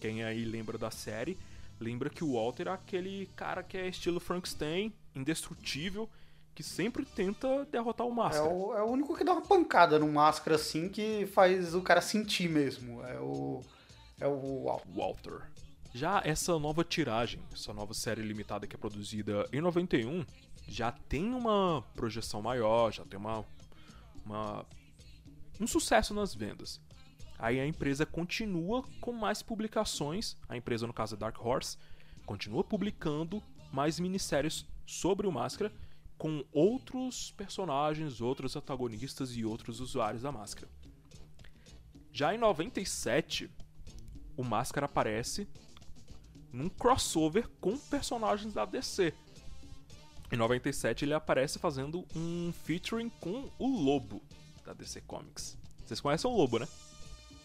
[0.00, 1.36] Quem aí lembra da série,
[1.78, 6.08] lembra que o Walter é aquele cara que é estilo Frankenstein, indestrutível,
[6.54, 8.48] que sempre tenta derrotar o É Máscara.
[8.48, 12.00] o, é o único que dá uma pancada no máscara assim que faz o cara
[12.00, 13.02] sentir mesmo.
[13.04, 13.60] É o.
[14.20, 14.68] É o.
[14.68, 15.42] Al- Walter.
[15.92, 20.24] Já essa nova tiragem, essa nova série limitada que é produzida em 91,
[20.66, 23.44] já tem uma projeção maior, já tem uma,
[24.24, 24.64] uma
[25.60, 26.80] um sucesso nas vendas.
[27.38, 31.76] Aí a empresa continua com mais publicações, a empresa no caso é Dark Horse,
[32.26, 35.70] continua publicando mais minisséries sobre o Máscara
[36.16, 40.68] com outros personagens, outros antagonistas e outros usuários da Máscara.
[42.12, 43.50] Já em 97,
[44.36, 45.48] o Máscara aparece
[46.52, 49.12] num crossover com personagens da DC.
[50.30, 54.22] Em 97 ele aparece fazendo um featuring com o Lobo
[54.64, 55.56] da DC Comics.
[55.84, 56.68] Vocês conhecem o Lobo, né?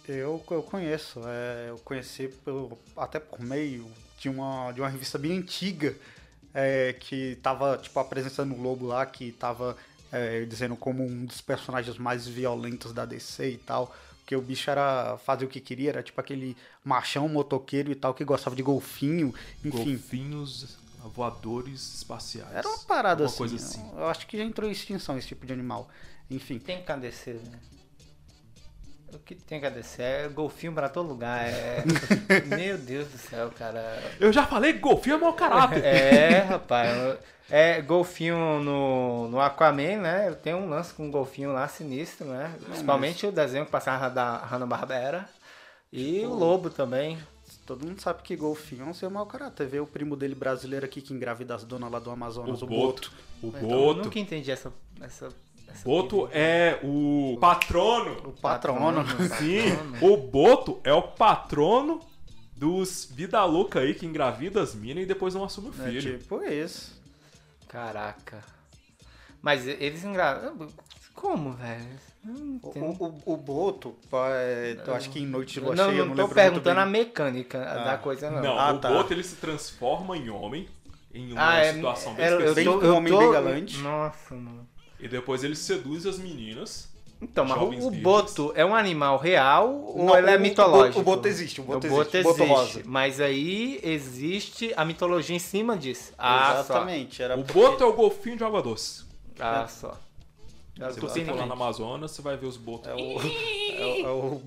[0.07, 5.17] Eu, eu conheço, é, eu conheci pelo, até por meio de uma, de uma revista
[5.17, 5.95] bem antiga
[6.53, 9.77] é, que tava tipo apresentando o Lobo lá, que tava
[10.11, 13.95] é, dizendo como um dos personagens mais violentos da DC e tal.
[14.19, 18.13] Porque o bicho era fazer o que queria, era tipo aquele machão motoqueiro e tal
[18.13, 19.33] que gostava de golfinho,
[19.65, 19.95] enfim.
[19.95, 22.53] Golfinhos voadores espaciais.
[22.53, 23.37] Era uma parada assim.
[23.37, 23.91] coisa assim.
[23.95, 25.89] Eu acho que já entrou em extinção esse tipo de animal.
[26.29, 26.59] Enfim.
[26.59, 27.59] Tem que acontecer, né?
[29.13, 31.45] O que tem que acontecer é golfinho pra todo lugar.
[31.47, 31.83] É...
[32.55, 33.99] Meu Deus do céu, cara.
[34.19, 35.83] Eu já falei que golfinho é mau caráter.
[35.83, 37.17] É, rapaz.
[37.49, 40.31] É golfinho no, no Aquaman, né?
[40.43, 42.53] Tem um lance com um golfinho lá sinistro, né?
[42.65, 45.27] Principalmente o desenho que passava da Hanna-Barbera.
[45.91, 47.17] E o lobo também.
[47.65, 49.67] Todo mundo sabe que golfinho é um ser mau caráter.
[49.67, 52.67] Vê o primo dele brasileiro aqui que engravida as donas lá do Amazonas, o o,
[52.67, 53.11] Boto.
[53.11, 53.11] Boto.
[53.41, 54.03] O Então, eu Boto.
[54.03, 55.29] nunca entendi essa, essa
[55.83, 58.13] Boto é o patrono.
[58.29, 59.05] O patrono.
[59.37, 61.99] Sim, o Boto é o patrono
[62.55, 66.19] dos vida louca aí que engravida as minas e depois não assume o É filho.
[66.19, 66.99] tipo isso.
[67.67, 68.43] Caraca.
[69.41, 70.67] Mas eles engravidam.
[71.13, 71.85] Como, velho?
[72.61, 72.69] O,
[73.05, 76.09] o, o Boto, é, eu acho que em Noite de Lua Não, Cheia, eu não
[76.09, 77.05] não tô lembro perguntando a muito bem.
[77.05, 78.41] mecânica da coisa, não.
[78.41, 78.89] Não, Ah, o tá.
[78.89, 80.67] Boto ele se transforma em homem
[81.13, 82.71] em uma Ah, é, situação bem é, eu específica.
[82.71, 83.77] tô, Bem eu homem tô- bem galante.
[83.79, 84.68] Nossa, mano.
[84.99, 86.89] E depois ele seduz as meninas.
[87.21, 87.91] Então, mas o, o.
[87.91, 90.99] Boto é um animal real ou Não, ele é o- o mitológico?
[90.99, 92.81] Boto- o Boto existe, o Boto o Boto existe, o Boto existe, rosa.
[92.85, 96.13] Mas aí existe a mitologia em cima disso.
[96.17, 97.21] Ah, Exatamente.
[97.21, 98.99] Era O porque- Boto é o golfinho de água doce.
[98.99, 99.05] só.
[99.39, 99.97] Ah, só.
[100.79, 102.87] É Se o você for lá no Amazonas, você vai ver os botos.
[102.89, 104.41] É o, é, o, é, o,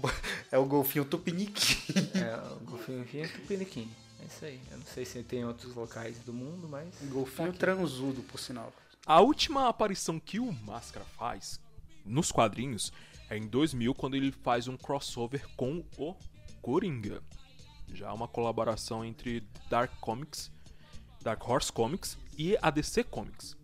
[0.53, 1.77] é o golfinho tupiniquim.
[2.15, 3.87] É, o golfinho é Tupiniquim.
[4.23, 4.59] É isso aí.
[4.71, 6.87] Eu não sei se tem em outros locais do mundo, mas...
[7.11, 8.73] Golfinho Tá transudo, por sinal.
[9.07, 11.61] A última aparição que o Máscara faz
[12.05, 12.93] nos quadrinhos
[13.29, 16.15] é em 2000, quando ele faz um crossover com o
[16.61, 17.21] Coringa.
[17.93, 20.51] Já uma colaboração entre Dark Comics,
[21.21, 23.57] Dark Horse Comics e a DC Comics.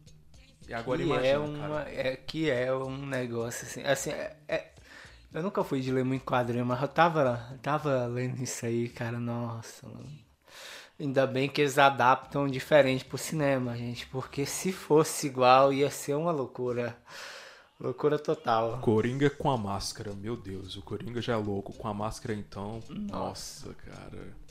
[0.69, 4.75] E agora que imagina, é uma é que é um negócio assim assim é, é-
[5.33, 9.19] eu nunca fui de ler muito quadrinho mas eu tava tava lendo isso aí cara
[9.19, 10.28] nossa mano.
[10.99, 16.15] Ainda bem que eles adaptam diferente pro cinema gente porque se fosse igual ia ser
[16.15, 16.97] uma loucura
[17.81, 21.95] loucura total Coringa com a máscara, meu Deus, o Coringa já é louco, com a
[21.95, 24.49] máscara então, nossa, cara.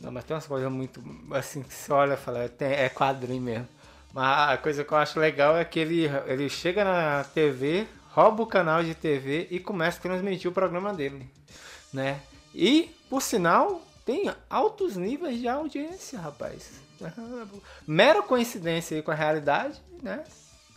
[0.00, 1.02] Não, mas tem umas coisas muito.
[1.30, 3.68] Assim, que você olha e fala, é quadrinho mesmo.
[4.12, 8.42] Mas a coisa que eu acho legal é que ele, ele chega na TV, rouba
[8.42, 11.28] o canal de TV e começa a transmitir o programa dele.
[11.92, 12.20] Né?
[12.54, 16.72] E, por sinal, tem altos níveis de audiência, rapaz.
[17.86, 20.22] Mera coincidência aí com a realidade, né?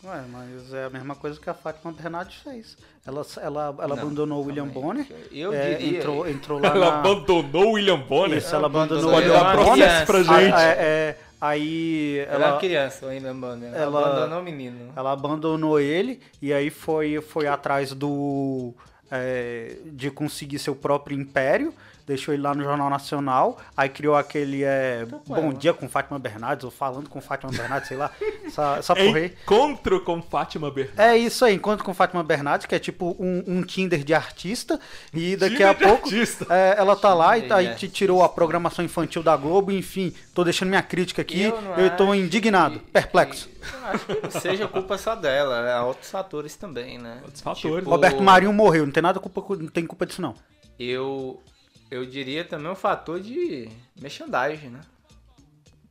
[0.04, 2.78] Ué, mas é a mesma coisa que a Fátima Bernardes fez.
[3.06, 5.08] Ela, ela, ela Não, abandonou o William Bonner.
[5.32, 7.00] Eu é, diria- entrou, entrou lá Ela na...
[7.00, 8.38] abandonou o William Bonner.
[8.38, 10.06] Isso, ela abandonou Pode o William Bonner.
[10.06, 10.54] pra gente.
[10.54, 13.70] Ah, é, é, aí Ela, é ela, uma criança ainda, Bonner.
[13.74, 14.94] Ela, ela- abandonou o menino.
[14.96, 18.74] ela abandonou ele e aí foi, foi atrás do
[19.10, 21.74] é, de conseguir seu próprio império.
[22.08, 23.58] Deixou ele lá no Jornal Nacional.
[23.76, 25.54] Aí criou aquele é, Bom ela.
[25.54, 28.10] Dia com Fátima Bernardes, ou Falando com Fátima Bernardes, sei lá.
[28.46, 29.36] Essa, essa porra aí.
[29.43, 31.00] Encontro com Fátima Bernardes.
[31.00, 34.80] É isso aí, Encontro com Fátima Bernardes, que é tipo um, um Tinder de artista.
[35.13, 36.46] E daqui Tinder a de pouco artista.
[36.50, 40.13] é, ela tá lá e tá, aí te tirou a programação infantil da Globo, enfim.
[40.34, 41.41] Tô deixando minha crítica aqui.
[41.43, 43.50] Eu, não tô indignado, que- perplexo.
[43.62, 47.20] eu acho que seja culpa só dela, é outros fatores também, né?
[47.26, 47.80] Outros fatores.
[47.80, 50.36] Tipo, Roberto Marinho morreu, não tem nada culpa, não tem culpa disso não.
[50.80, 51.41] Eu,
[51.89, 53.69] eu diria também um fator de
[54.00, 54.82] merchandising, né?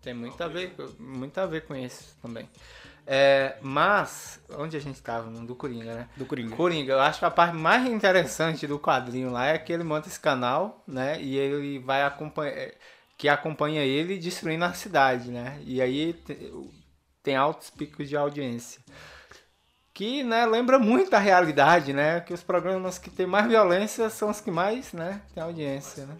[0.03, 2.49] Tem muito a ver, muito a ver com isso também.
[3.09, 5.31] É, mas, onde a gente estava?
[5.31, 6.09] Do Coringa, né?
[6.17, 6.57] Do Coringa.
[6.57, 10.09] Coringa, eu acho que a parte mais interessante do quadrinho lá é que ele monta
[10.09, 11.21] esse canal, né?
[11.21, 12.73] E ele vai acompanhar.
[13.19, 15.59] Que acompanha ele destruindo a cidade, né?
[15.65, 16.53] E aí te-
[17.23, 18.81] tem altos picos de audiência.
[19.97, 22.21] Que, né, lembra muito a realidade, né?
[22.21, 26.17] Que os programas que tem mais violência são os que mais, né, tem audiência, né?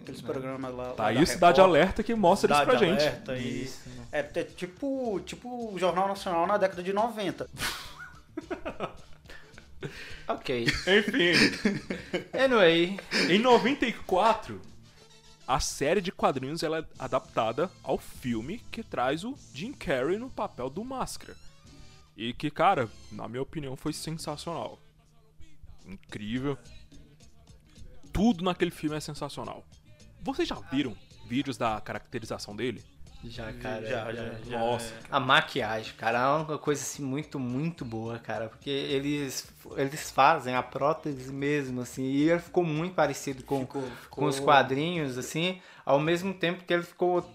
[0.00, 0.90] Aqueles programas lá.
[0.90, 3.00] Tá lá aí Cidade Record, Alerta que mostra isso pra Cidade gente.
[3.08, 4.04] Alerta e- Isso, né?
[4.10, 7.48] É, é tipo, tipo o Jornal Nacional na década de 90.
[10.28, 10.64] Ok.
[10.64, 11.32] Enfim,
[12.32, 14.60] Anyway, em 94,
[15.46, 20.30] a série de quadrinhos ela é adaptada ao filme que traz o Jim Carrey no
[20.30, 21.34] papel do Máscara.
[22.16, 24.78] E que, cara, na minha opinião, foi sensacional.
[25.86, 26.58] Incrível.
[28.12, 29.64] Tudo naquele filme é sensacional.
[30.20, 30.96] Vocês já viram
[31.26, 32.84] vídeos da caracterização dele?
[33.24, 33.86] Já, cara.
[33.86, 34.58] já, já, já.
[34.58, 34.92] Nossa.
[35.10, 38.48] A maquiagem, cara, é uma coisa assim muito, muito boa, cara.
[38.48, 43.84] Porque eles, eles fazem a prótese mesmo, assim, e ele ficou muito parecido com, Ficou-
[44.10, 47.28] com os ficou- quadrinhos, assim, ao mesmo tempo que ele ficou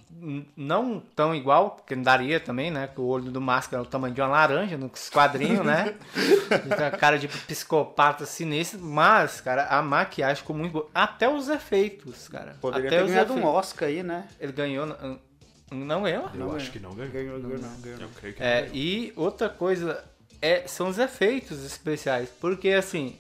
[0.56, 2.88] não tão igual, porque não daria também, né?
[2.88, 5.96] Que o olho do máscara é o tamanho de uma laranja nos quadrinhos, né?
[6.88, 10.90] A cara de psicopata sinistro, mas, cara, a maquiagem ficou muito boa.
[10.94, 12.56] Até os efeitos, cara.
[12.62, 13.56] Poderia Até ter os ganhado um efeitos.
[13.56, 14.28] Oscar aí, né?
[14.40, 14.88] Ele ganhou.
[15.72, 16.30] Não ganhou?
[16.34, 16.72] Eu Não acho ganhou.
[16.72, 17.12] que não ganhou.
[17.12, 18.00] Ganhou, ganhou, não, ganhou.
[18.02, 18.76] Eu creio que É, não ganhou.
[18.76, 20.04] e outra coisa
[20.42, 22.30] é, são os efeitos especiais.
[22.40, 23.18] Porque assim,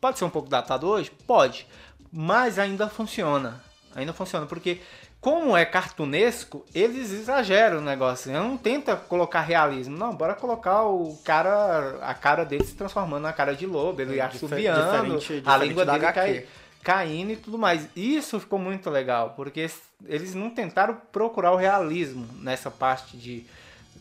[0.00, 1.10] pode ser um pouco datado hoje?
[1.26, 1.66] Pode.
[2.12, 3.62] Mas ainda funciona.
[3.94, 4.44] Ainda funciona.
[4.46, 4.80] Porque
[5.20, 8.32] como é cartunesco, eles exageram o negócio.
[8.32, 9.96] Não tenta colocar realismo.
[9.96, 11.98] Não, bora colocar o cara.
[12.02, 15.84] A cara dele se transformando na cara de lobo, ele É, assobiando, diferente- a língua
[15.84, 16.46] da dele cai,
[16.82, 17.88] caindo e tudo mais.
[17.94, 19.70] Isso ficou muito legal, porque
[20.06, 23.44] eles não tentaram procurar o realismo nessa parte de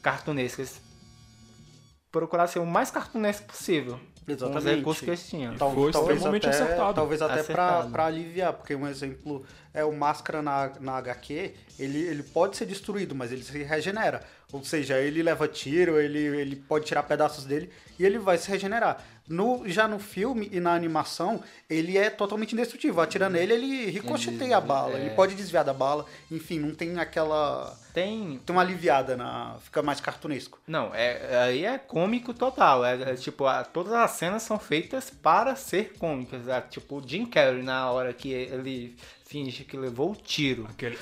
[0.01, 0.61] cartunesco.
[0.61, 0.81] Eles
[2.11, 3.99] procuraram ser o mais cartunesco possível.
[4.25, 4.77] Com os Exatamente.
[4.77, 5.55] recursos que eles tinham.
[5.55, 6.93] Tal- Foi talvez extremamente até, acertado.
[6.93, 12.23] Talvez até pra aliviar, porque um exemplo é o Máscara na, na HQ, ele, ele
[12.23, 14.21] pode ser destruído, mas ele se regenera.
[14.51, 18.49] Ou seja, ele leva tiro, ele, ele pode tirar pedaços dele e ele vai se
[18.49, 19.01] regenerar.
[19.27, 22.99] No, já no filme e na animação, ele é totalmente indestrutível.
[23.01, 25.01] Atira nele, ele ricocheteia a bala, é.
[25.01, 26.05] ele pode desviar da bala.
[26.29, 27.73] Enfim, não tem aquela.
[27.93, 28.41] Tem.
[28.45, 29.55] Tem uma aliviada na.
[29.61, 30.59] Fica mais cartunesco.
[30.67, 32.83] Não, é, aí é cômico total.
[32.83, 36.45] É, é tipo, a- todas as cenas são feitas para ser cômicas.
[36.49, 38.97] É, tipo, o Jim Carrey, na hora que ele
[39.31, 40.67] finge que levou o tiro.
[40.69, 40.99] Aquele...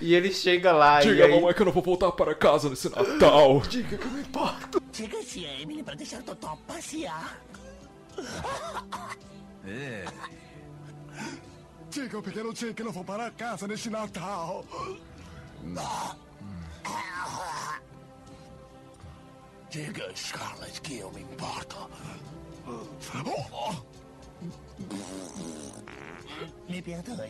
[0.00, 1.34] E ele chega lá e Diga, aí...
[1.34, 3.60] mamãe, que eu não vou voltar para casa nesse Natal.
[3.60, 4.82] Diga que eu me importo.
[4.92, 7.40] Diga-se a Emily pra deixar Totó passear.
[11.90, 14.62] Diga ao pequeno Jake que não vou para casa neste Natal.
[19.70, 21.88] Diga Scarlett que eu me importo.
[26.68, 27.28] Me perdoe.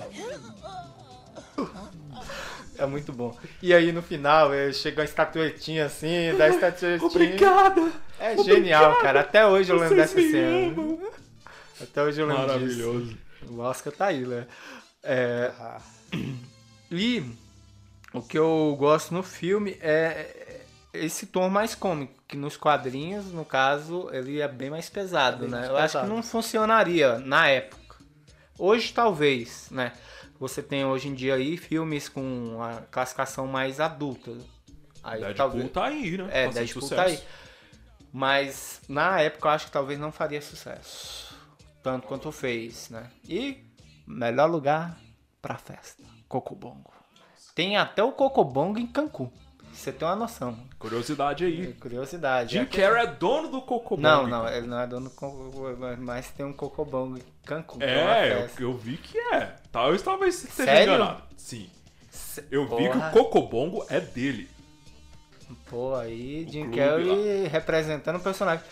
[2.77, 3.37] É muito bom.
[3.63, 7.09] E aí no final eh, chega uma estatuetinha assim, da estatuetinha.
[7.09, 7.93] Obrigada.
[8.19, 9.21] É genial, cara.
[9.21, 10.73] Até hoje eu lembro Vocês dessa cena.
[10.73, 10.99] amam.
[11.81, 13.05] Até hoje eu lembro Maravilhoso.
[13.07, 13.19] disso.
[13.49, 14.47] O Oscar tá aí, né?
[15.03, 15.53] É,
[16.91, 17.23] e
[18.13, 20.44] o que eu gosto no filme é
[20.95, 25.49] esse tom mais cômico, que nos quadrinhos, no caso, ele é bem mais pesado, bem
[25.49, 25.59] né?
[25.59, 27.99] mais eu acho que não funcionaria na época.
[28.59, 29.93] Hoje talvez, né?
[30.39, 34.33] Você tem hoje em dia aí filmes com a classificação mais adulta.
[35.03, 35.73] Aí Deadpool talvez.
[35.73, 36.29] tá aí, né?
[36.31, 37.03] É, Fazendo Deadpool sucesso.
[37.03, 37.21] tá aí.
[38.13, 41.35] Mas na época eu acho que talvez não faria sucesso.
[41.83, 43.11] Tanto quanto fez, né?
[43.29, 43.65] E
[44.07, 44.99] melhor lugar
[45.43, 46.03] pra festa.
[46.29, 46.93] Cocobongo.
[47.55, 49.31] Tem até o Cocobongo em Cancún.
[49.75, 50.57] Você tem uma noção.
[50.79, 51.73] Curiosidade aí.
[51.75, 52.53] Curiosidade.
[52.53, 54.01] Jim É que- Carrey é dono do Cocobongo.
[54.03, 57.79] Não, não, ele não é dono do Cocobongo, mas tem um Cocobongo em Cancún.
[57.79, 59.55] que uma É, eu, eu vi que é.
[59.73, 60.95] Talvez talvez você esteja Sério?
[60.95, 61.23] enganado.
[61.37, 61.69] Sim.
[62.51, 63.09] Eu vi que Porra.
[63.09, 64.49] o Cocobongo é dele.
[65.69, 68.65] Pô, aí Jim clube Carrey representando o personagem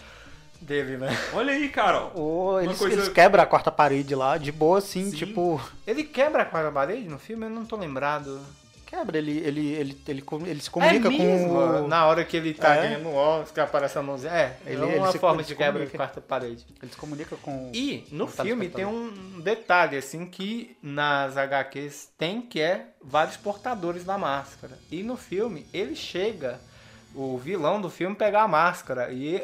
[0.61, 1.09] dele, né?
[1.35, 2.11] Olha aí, cara.
[2.15, 5.17] Ou eles, coisa- eles quebram a quarta parede lá, de boa, assim, Sim.
[5.17, 5.61] tipo.
[5.87, 7.45] Ele quebra a quarta parede no filme?
[7.47, 8.41] Eu não tô lembrado.
[8.93, 11.49] Quebra, ele, ele, ele, ele, ele se comunica é mesmo?
[11.49, 11.55] com.
[11.85, 12.83] o- Na hora que ele tá É.
[12.89, 14.31] ganhando o Oscar, aparece a mãozinha.
[14.33, 16.67] É, Ele- é ele uma se- forma ele de quebra de quarta parede.
[16.83, 17.71] Ele se comunica com.
[17.73, 24.05] E no filme tem um detalhe, assim, que nas HQs tem, que é vários portadores
[24.05, 24.79] da máscara.
[24.91, 26.61] E no filme, ele chega,
[27.15, 29.43] o vilão do filme, pegar a máscara e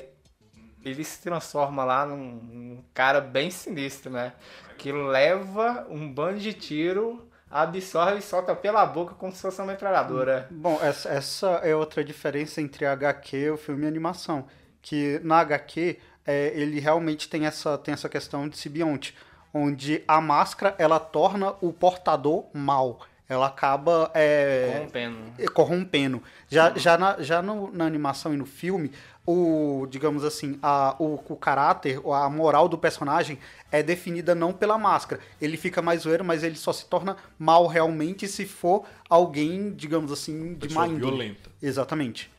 [0.84, 4.34] ele se transforma lá num, num cara bem sinistro, né?
[4.76, 9.68] Que leva um bando de tiro, absorve e solta pela boca como se fosse uma
[9.72, 10.46] metralhadora.
[10.50, 14.46] Bom, essa, essa é outra diferença entre HQ, o filme e animação.
[14.82, 19.16] Que na HQ, é, ele realmente tem essa, tem essa questão de simbionte,
[19.52, 23.00] onde a máscara ela torna o portador mal.
[23.28, 25.52] Ela acaba é, Corrompendo.
[25.52, 26.22] corrompendo.
[26.48, 28.90] Já, já, na, já no- na animação e no filme,
[29.30, 33.38] o, digamos assim, a, o, o caráter, a moral do personagem
[33.70, 35.20] é definida não pela máscara.
[35.38, 40.10] Ele fica mais zoeiro, mas ele só se torna mal realmente se for alguém, digamos
[40.10, 41.00] assim, de má índole.
[41.00, 41.50] violenta.
[41.60, 42.30] Exatamente.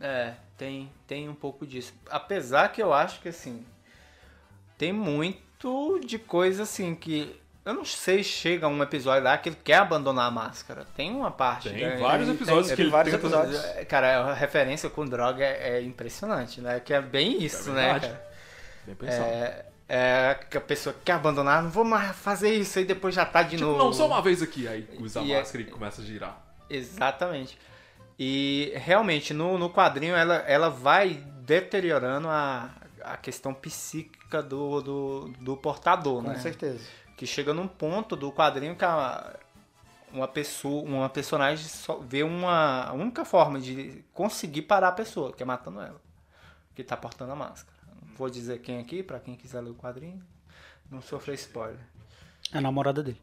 [0.00, 1.94] É, tem, tem um pouco disso.
[2.10, 3.64] Apesar que eu acho que assim.
[4.76, 7.36] Tem muito de coisa assim que.
[7.68, 10.86] Eu não sei se chega um episódio lá que ele quer abandonar a máscara.
[10.96, 11.68] Tem uma parte.
[11.68, 11.96] Tem né?
[11.98, 13.62] vários Ele episódios tem- que ele vários tenta- episódios.
[13.76, 16.80] É, Cara, a referência com droga é, é impressionante, né?
[16.80, 18.06] Que é bem isso, né, verdade.
[18.06, 18.28] cara?
[18.86, 19.22] Bem pensado.
[19.28, 23.26] É, é que a pessoa quer abandonar, não vou mais fazer isso, aí depois já
[23.26, 23.78] tá de Tipo, novo.
[23.84, 24.66] não, só uma vez aqui.
[24.66, 26.42] Aí usa a E é- máscara e começa a girar.
[26.70, 27.58] Exatamente.
[28.18, 32.70] E realmente, no, no quadrinho, ela, ela vai deteriorando a,
[33.04, 36.38] a questão psíquica do, do, do portador, Com né?
[36.38, 36.80] certeza.
[37.18, 39.38] Que chega num ponto do quadrinho que a,
[40.12, 45.32] uma pessoa, uma personagem só vê uma a única forma de conseguir parar a pessoa,
[45.32, 46.00] que é matando ela.
[46.74, 47.76] Que tá portando a máscara.
[48.00, 50.24] Não vou dizer quem aqui, pra quem quiser ler o quadrinho.
[50.90, 51.80] Não sofrer spoiler.
[52.52, 53.20] É a namorada dele.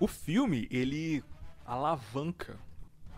[0.00, 1.22] O filme, ele
[1.66, 2.56] alavanca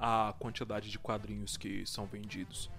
[0.00, 2.70] a quantidade de quadrinhos que são vendidos.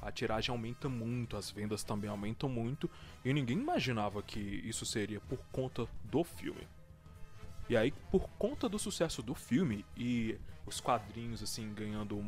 [0.00, 2.90] A tiragem aumenta muito, as vendas também aumentam muito,
[3.24, 6.66] e ninguém imaginava que isso seria por conta do filme.
[7.68, 12.24] E aí, por conta do sucesso do filme e os quadrinhos assim ganhando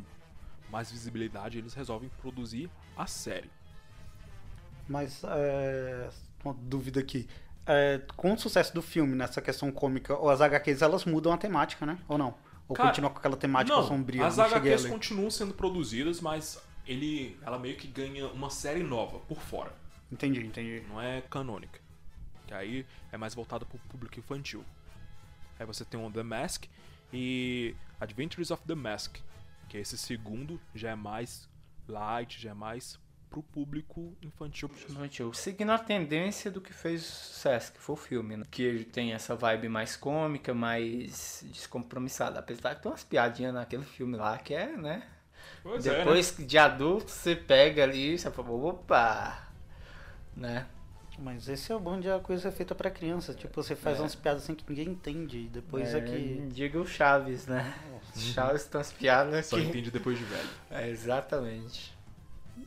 [0.70, 3.50] mais visibilidade, eles resolvem produzir a série.
[4.88, 6.08] Mas, é,
[6.44, 7.28] uma dúvida aqui.
[7.66, 11.86] É, com o sucesso do filme nessa questão cômica, as HQs elas mudam a temática,
[11.86, 11.98] né?
[12.06, 12.34] Ou não?
[12.68, 14.26] Ou Cara, continua com aquela temática Não, sombria?
[14.26, 19.18] As Não HQs continuam sendo produzidas, mas ele, ela meio que ganha uma série nova
[19.20, 19.74] por fora.
[20.10, 20.84] Entendi, entendi.
[20.88, 21.80] não é canônica.
[22.46, 24.64] Que aí é mais voltada pro público infantil.
[25.58, 26.64] Aí você tem o The Mask
[27.12, 29.16] e Adventures of the Mask,
[29.68, 31.48] que esse segundo já é mais
[31.88, 32.98] light, já é mais
[33.30, 34.70] pro público infantil.
[34.88, 35.32] Infantil.
[35.32, 38.44] Seguindo a tendência do que fez sucesso, que foi o filme, né?
[38.48, 42.38] Que tem essa vibe mais cômica, mais descompromissada.
[42.38, 45.08] Apesar que tem umas piadinhas naquele filme lá que é, né?
[45.62, 45.98] Pois é, né?
[45.98, 49.48] Depois de adulto, você pega ali e você fala, opa!
[50.36, 50.66] Né?
[51.18, 53.32] Mas esse é o bom de a coisa ser feita pra criança.
[53.34, 54.02] Tipo, você faz É.
[54.02, 55.38] umas piadas assim que ninguém entende.
[55.38, 56.48] E depois é, que.
[56.52, 57.72] Diga o Chaves, né?
[58.16, 59.62] Chaves tem umas piadas Só que...
[59.62, 60.48] entende depois de velho.
[60.70, 61.94] É, exatamente.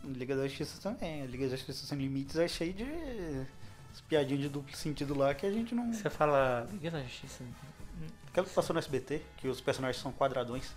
[0.03, 1.25] Liga da Justiça também.
[1.25, 2.85] Liga da Justiça Sem Limites é cheio de.
[3.91, 5.91] as piadinhas de duplo sentido lá que a gente não.
[5.91, 7.43] Você fala, Liga da Justiça.
[8.29, 10.71] Aquela que passou no SBT, que os personagens são quadradões.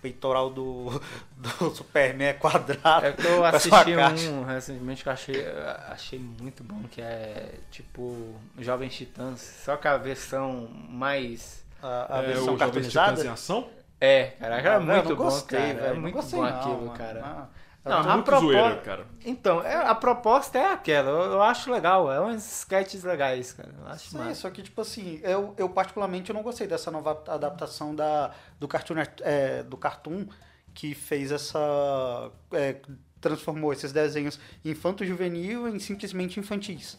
[0.00, 0.90] Peitoral do,
[1.36, 3.06] do Superman é quadrado.
[3.06, 5.46] É que eu assisti um recentemente que eu achei,
[5.88, 11.64] achei muito bom, que é tipo Jovens Titãs, só que a versão mais.
[11.82, 13.68] A, a é, versão Jovens Titãs em ação?
[14.00, 15.74] É, cara, era Ah, velho, muito não bom, gostei, cara.
[15.74, 16.98] velho, É não muito gostei bom não, aquilo, mano.
[16.98, 17.20] cara.
[17.24, 17.46] Ah,
[17.88, 18.46] Não, Muito a proposta.
[18.46, 19.06] zoeira, cara.
[19.24, 23.70] Então, é, a proposta é aquela, eu, eu acho legal, é uns sketches legais, cara.
[23.78, 24.34] Eu acho Sim, massa.
[24.34, 28.30] só que, tipo assim, eu, eu particularmente eu não gostei dessa nova adaptação da,
[28.60, 30.26] do, cartoon, é, do Cartoon
[30.74, 32.30] que fez essa.
[32.52, 32.76] é,
[33.20, 36.98] transformou esses desenhos infanto-juvenil em simplesmente infantis.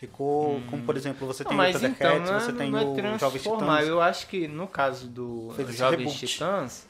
[0.00, 2.84] Recuou, como por exemplo, você tem Não, o mas então, é, você tem não é
[3.14, 3.42] o Jovens.
[3.42, 3.86] Titãs.
[3.86, 6.14] Eu acho que no caso do Jovens.
[6.14, 6.86] Titãs,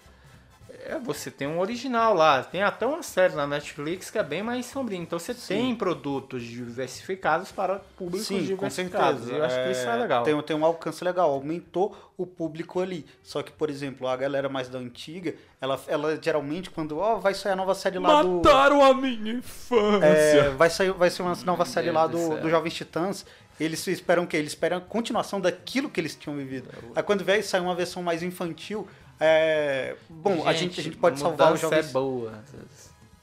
[0.85, 2.43] é, você tem um original lá.
[2.43, 4.99] Tem até uma série na Netflix que é bem mais sombria.
[4.99, 9.25] Então você tem produtos diversificados para públicos Sim, com diversificados.
[9.25, 9.39] certeza.
[9.39, 10.23] Eu acho que isso é legal.
[10.25, 13.05] Tem, tem um alcance legal, aumentou o público ali.
[13.23, 17.35] Só que, por exemplo, a galera mais da antiga, ela, ela geralmente, quando ó, vai
[17.35, 18.37] sair a nova série lá do.
[18.37, 20.07] Mataram a minha infância.
[20.07, 23.25] É, vai, sair, vai ser uma nova série Deus lá do do, do Jovens Titãs.
[23.61, 24.39] Eles esperam o quê?
[24.39, 26.69] Eles esperam a continuação daquilo que eles tinham vivido.
[26.97, 28.89] Aí quando vier sair uma versão mais infantil,
[29.25, 29.97] é...
[30.09, 31.89] bom, a, gente, a gente pode salvar os mudança Jovens...
[31.89, 32.45] é boa.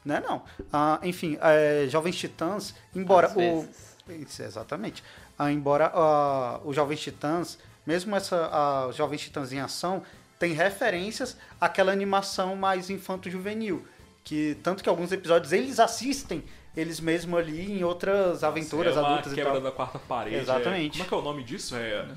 [0.05, 0.41] Né, não.
[0.71, 3.67] Ah, enfim, é, Jovens Titãs, embora Às o...
[4.07, 4.39] vezes.
[4.39, 5.03] Exatamente.
[5.37, 10.01] Ah, embora ah, os Jovens Titãs, mesmo essa ah, os Jovens Titãs em ação,
[10.39, 13.85] tem referências àquela animação mais infanto-juvenil.
[14.23, 16.43] Que, tanto que alguns episódios eles assistem
[16.75, 19.61] eles mesmo ali em outras aventuras é uma adultas e quebra tal.
[19.61, 20.37] da quarta parede.
[20.37, 20.89] Exatamente.
[20.89, 20.91] É...
[20.91, 21.75] Como é que é o nome disso?
[21.75, 22.07] É...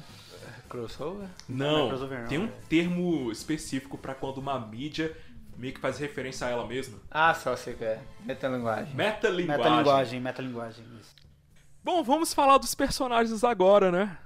[0.72, 1.28] Crossover?
[1.48, 2.52] Não é Não, crossover, não, tem um é.
[2.68, 5.14] termo específico pra quando uma mídia
[5.56, 6.98] meio que faz referência a ela mesma.
[7.10, 8.02] Ah, só você quer.
[8.20, 8.94] Metalinguagem.
[8.94, 9.58] Metalinguagem.
[9.64, 10.84] Metalinguagem, metalinguagem.
[10.98, 11.14] isso.
[11.84, 14.16] Bom, vamos falar dos personagens agora, né?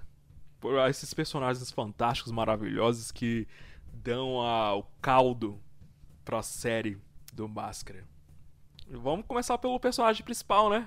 [0.61, 3.49] Por esses personagens fantásticos, maravilhosos que
[3.93, 5.61] dão a- o caldo
[6.25, 6.97] pra série
[7.33, 8.05] do Máscara.
[8.89, 10.87] Vamos começar pelo personagem principal, né?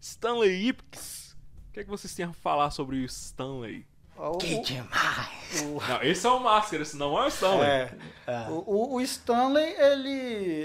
[0.00, 1.34] Stanley Ipkiss.
[1.68, 3.86] O que, é que vocês têm a falar sobre o Stanley?
[4.18, 5.62] O- Que demais!
[5.88, 7.66] Não, esse é o Máscara, esse não é o Stanley.
[7.68, 7.88] É,
[8.26, 8.46] Ah.
[8.50, 10.10] o, o- o Stanley, ele,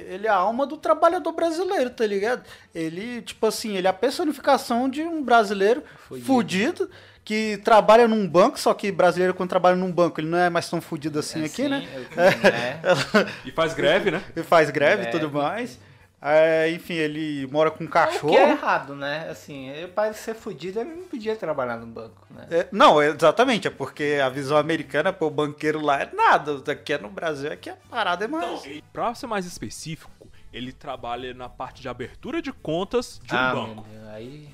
[0.10, 2.43] ele é a alma do trabalhador brasileiro, tá ligado?
[2.74, 6.26] Ele, tipo assim, ele é a personificação de um brasileiro Fudido.
[6.26, 6.89] fudido,
[7.24, 10.68] que trabalha num banco, só que brasileiro quando trabalha num banco, ele não é mais
[10.70, 11.88] tão fudido assim aqui, né?
[11.93, 12.80] eu- é.
[13.45, 14.24] E faz greve, né?
[14.36, 15.20] Ele faz greve e Greve.
[15.20, 15.78] tudo mais.
[16.22, 18.32] É, enfim, ele mora com um O cachorro.
[18.32, 19.28] que é errado, né?
[19.28, 22.46] Assim, ele para ser fudido, ele não podia trabalhar no banco, né?
[22.52, 26.62] É, não, exatamente, é porque a visão americana, pô, o banqueiro lá é nada.
[26.72, 28.64] Aqui é no Brasil, aqui a parada é mais.
[28.66, 30.12] Então, pra ser mais específico,
[30.54, 33.86] ele trabalha na parte de abertura de contas de um ah, banco.
[33.90, 34.50] Deus, aí...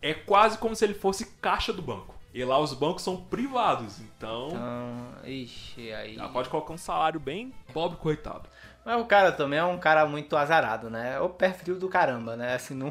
[0.00, 2.14] É quase como se ele fosse caixa do banco.
[2.32, 6.16] E lá os bancos são privados, então, Então, ixi, aí...
[6.16, 8.48] ela pode colocar um salário bem pobre, coitado.
[8.84, 11.14] Mas o cara também é um cara muito azarado, né?
[11.16, 12.54] É o perfil do caramba, né?
[12.54, 12.90] Assim, não...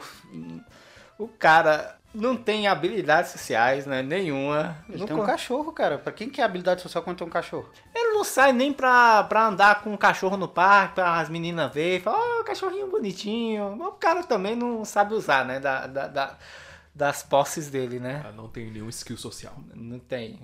[1.18, 4.04] O cara não tem habilidades sociais, né?
[4.04, 4.78] Nenhuma.
[4.88, 5.98] Ele Não tem um con- cachorro, cara.
[5.98, 7.68] Pra quem que é habilidade social quando tem um cachorro?
[7.96, 11.74] Ele não sai nem pra, pra andar com o cachorro no parque, pra as meninas
[11.74, 13.76] verem, falar, ó, cachorrinho bonitinho.
[13.76, 15.60] Mas o cara também não sabe usar, né?
[15.60, 16.38] Da, da- da-
[16.94, 18.22] das posses dele, né?
[18.24, 19.54] Ela não tem nenhum skill social.
[19.74, 20.40] Não tem.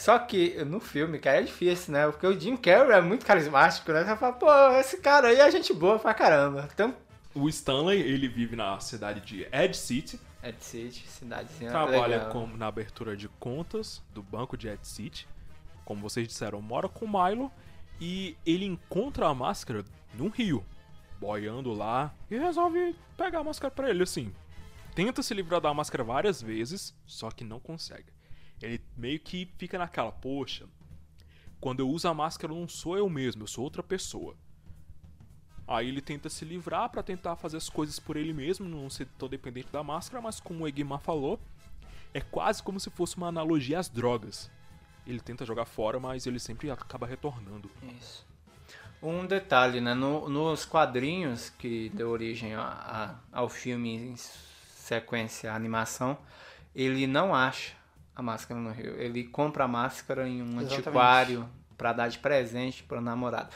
[0.00, 2.06] Só que no filme, cara, é difícil, né?
[2.06, 4.02] Porque o Jim Carrey é muito carismático, né?
[4.02, 6.66] Você fala, pô, esse cara aí é gente boa pra caramba.
[6.72, 6.94] Então,
[7.34, 12.30] O Stanley, ele vive na cidade de Ed City, Ed City, cidadezinha trabalha legal.
[12.30, 15.28] como na abertura de contas do banco de Ed City.
[15.84, 17.52] Como vocês disseram, mora com o Milo
[18.00, 19.84] e ele encontra a máscara
[20.14, 20.64] num rio,
[21.20, 24.32] boiando lá e resolve pegar a máscara pra ele assim.
[24.94, 28.06] Tenta se livrar da máscara várias vezes, só que não consegue.
[28.62, 30.66] Ele meio que fica naquela, poxa,
[31.60, 34.36] quando eu uso a máscara não sou eu mesmo, eu sou outra pessoa.
[35.66, 39.06] Aí ele tenta se livrar pra tentar fazer as coisas por ele mesmo, não ser
[39.18, 41.38] tão dependente da máscara, mas como o Egmar falou,
[42.12, 44.50] é quase como se fosse uma analogia às drogas.
[45.06, 47.70] Ele tenta jogar fora, mas ele sempre acaba retornando.
[47.98, 48.26] Isso.
[49.02, 49.94] Um detalhe, né?
[49.94, 52.62] No- nos quadrinhos que deu origem a-
[53.32, 56.18] a- ao filme em sequência, a animação,
[56.74, 57.74] ele não acha
[58.14, 59.00] a máscara no rio.
[59.00, 60.74] Ele compra a máscara em um Exatamente.
[60.74, 63.48] antiquário pra dar de presente pro namorado.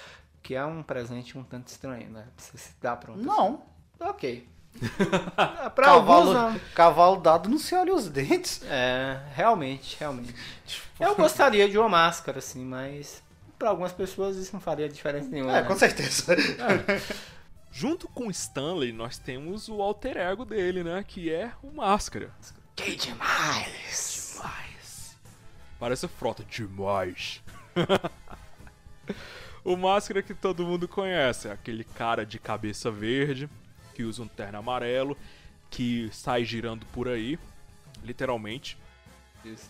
[0.42, 2.26] Que é um presente um tanto estranho, né?
[2.36, 3.34] Você se dá pra pessoa.
[3.34, 3.62] Não.
[4.00, 4.48] Ok.
[5.74, 6.60] pra Cavalo, alguns, não.
[6.74, 8.60] cavalo dado não se olha os dentes.
[8.64, 10.34] É, realmente, realmente.
[10.98, 13.22] Eu gostaria de uma máscara, assim, mas
[13.58, 15.56] pra algumas pessoas isso não faria diferença nenhuma.
[15.56, 15.68] É, né?
[15.68, 16.36] com certeza.
[17.70, 21.04] Junto com o Stanley, nós temos o alter ego dele, né?
[21.06, 22.30] Que é o Máscara.
[22.76, 22.96] Que!
[22.96, 24.13] Demais.
[25.78, 27.42] Parece frota demais.
[29.64, 33.48] o Máscara que todo mundo conhece, é aquele cara de cabeça verde,
[33.94, 35.16] que usa um terno amarelo,
[35.70, 37.38] que sai girando por aí,
[38.02, 38.78] literalmente.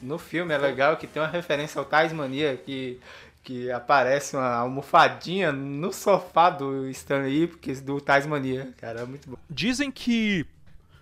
[0.00, 3.00] No filme é legal que tem uma referência ao Tasmania que,
[3.42, 8.72] que aparece uma almofadinha no sofá do Stanley Ipkiss do Tasmania.
[8.78, 9.36] Cara, é muito bom.
[9.50, 10.46] Dizem que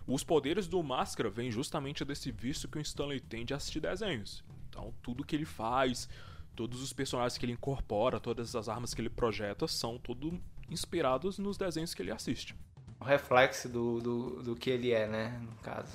[0.07, 4.43] os poderes do Máscara vêm justamente desse vício que o Stanley tem de assistir desenhos.
[4.73, 6.09] Então, tudo que ele faz,
[6.57, 11.39] todos os personagens que ele incorpora, todas as armas que ele projeta, são tudo inspirados
[11.39, 12.57] nos desenhos que ele assiste.
[12.99, 15.39] O reflexo do, do, do que ele é, né?
[15.43, 15.93] No caso.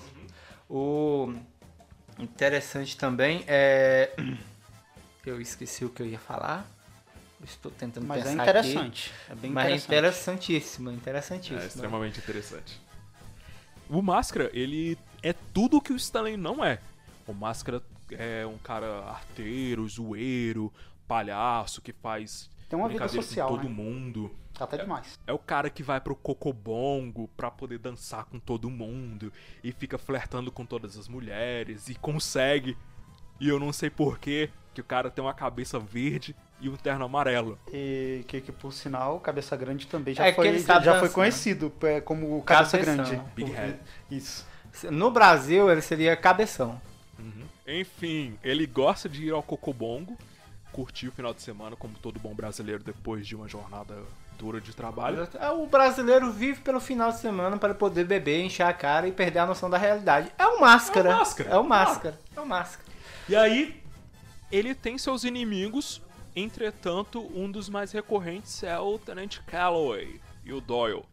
[0.70, 1.34] O,
[2.20, 4.12] Interessante também é.
[5.26, 6.66] Eu esqueci o que eu ia falar.
[7.44, 9.14] Estou tentando Mas é pensar interessante.
[9.28, 9.42] É aqui.
[9.42, 10.54] bem Mas é interessante.
[10.54, 11.60] interessantíssimo, interessantíssimo.
[11.60, 12.82] É extremamente interessante.
[13.90, 16.80] O Máscara, ele é tudo que o Stanley não é.
[17.28, 20.72] O Máscara é um cara arteiro, zoeiro,
[21.08, 23.76] palhaço, que faz Tem uma vida social, com todo né?
[23.76, 24.36] mundo.
[24.54, 25.20] Tá até demais.
[25.28, 29.32] É o cara que vai pro cocobongo pra poder dançar com todo mundo
[29.64, 32.76] e fica flertando com todas as mulheres e consegue.
[33.40, 37.06] E eu não sei porquê que o cara tem uma cabeça verde e um terno
[37.06, 37.60] amarelo.
[37.72, 41.12] E que, que por sinal, Cabeça Grande também já É foi, já foi dançar.
[41.12, 43.06] conhecido é, como Cabeça Cabeção.
[43.06, 43.22] Grande.
[43.36, 43.80] Big Head.
[44.10, 44.46] Isso.
[44.90, 46.82] No Brasil, ele seria cabeção.
[47.68, 50.18] Enfim, ele gosta de ir ao cocobongo,
[50.72, 53.96] curtir o final de semana como todo bom brasileiro depois de uma jornada
[54.38, 55.28] dura de trabalho.
[55.40, 59.12] É, O brasileiro vive pelo final de semana para poder beber, encher a cara e
[59.12, 60.32] perder a noção da realidade.
[60.38, 61.10] É o máscara.
[61.10, 61.50] É o Máscara.
[61.50, 62.20] É o máscara.
[62.36, 62.88] É o máscara.
[63.28, 63.84] E aí,
[64.52, 66.02] ele tem seus inimigos,
[66.36, 71.04] entretanto, um dos mais recorrentes é o Tenente Calloway e o Doyle.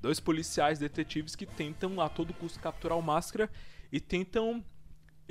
[0.00, 3.50] Dois policiais detetives que tentam a todo custo capturar o Máscara
[3.90, 4.62] e tentam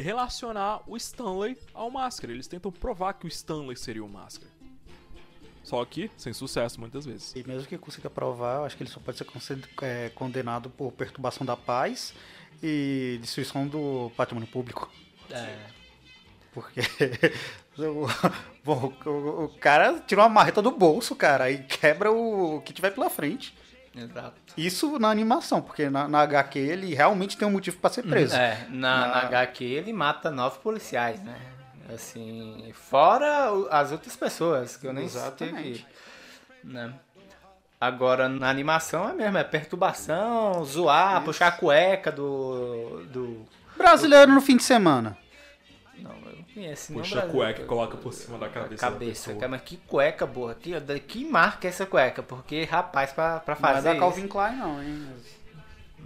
[0.01, 2.33] relacionar o Stanley ao Máscara.
[2.33, 4.51] Eles tentam provar que o Stanley seria o Máscara.
[5.63, 7.33] Só que sem sucesso muitas vezes.
[7.35, 10.91] E mesmo que consiga provar, eu acho que ele só pode ser é, condenado por
[10.91, 12.13] perturbação da paz
[12.61, 14.91] e destruição do patrimônio público.
[15.29, 15.57] É.
[16.51, 16.81] Porque
[17.77, 18.07] o,
[18.63, 22.91] bom, o, o cara tira uma marreta do bolso, cara, e quebra o que tiver
[22.91, 23.55] pela frente.
[23.95, 24.35] Exato.
[24.57, 28.35] Isso na animação, porque na, na HQ ele realmente tem um motivo pra ser preso.
[28.35, 31.35] É, na, na HQ ele mata nove policiais, né?
[31.93, 35.85] Assim, fora as outras pessoas, que eu nem Exatamente.
[36.63, 36.93] Né?
[37.79, 43.03] Agora, na animação é mesmo, é perturbação, zoar, puxar a cueca do.
[43.11, 43.45] do.
[43.75, 45.17] Brasileiro no fim de semana.
[46.53, 46.93] Conheço.
[46.93, 47.39] Puxa não, a Brasil.
[47.41, 48.71] cueca e coloca por cima da cabeça.
[48.85, 49.35] da Cabeça, pessoa.
[49.37, 50.53] cara, mas que cueca boa.
[50.55, 52.21] Que, que marca essa cueca?
[52.21, 53.83] Porque, rapaz, pra, pra Não é fazer.
[53.85, 55.07] da isso- Calvin Klein, não, hein?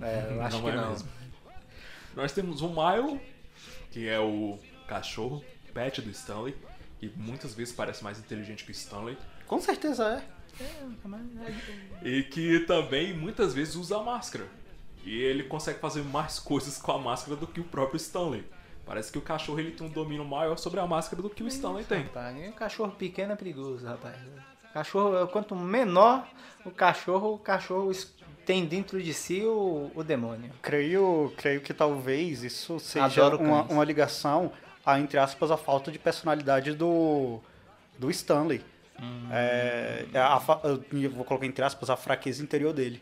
[0.01, 0.89] É, eu acho Não que é não.
[0.91, 1.09] mesmo.
[2.15, 3.19] Nós temos o Milo,
[3.91, 5.43] que é o cachorro
[5.73, 6.55] pet do Stanley,
[6.99, 9.17] que muitas vezes parece mais inteligente que o Stanley,
[9.47, 10.35] Com certeza é.
[12.03, 14.45] e que também muitas vezes usa a máscara.
[15.03, 18.43] E ele consegue fazer mais coisas com a máscara do que o próprio Stanley.
[18.86, 21.47] Parece que o cachorro ele tem um domínio maior sobre a máscara do que o
[21.47, 22.03] Stanley tem.
[22.03, 24.15] Rapaz, cachorro pequeno é perigoso, rapaz.
[24.73, 26.27] Cachorro, quanto menor
[26.65, 27.91] o cachorro, o cachorro
[28.45, 30.51] tem dentro de si o, o demônio.
[30.61, 33.05] Creio, creio que talvez isso seja
[33.38, 34.51] uma, uma ligação
[34.86, 37.39] a, entre aspas, a falta de personalidade do,
[37.97, 38.61] do Stanley.
[39.31, 43.01] É, é a fa- eu vou colocar entre aspas a fraqueza interior dele.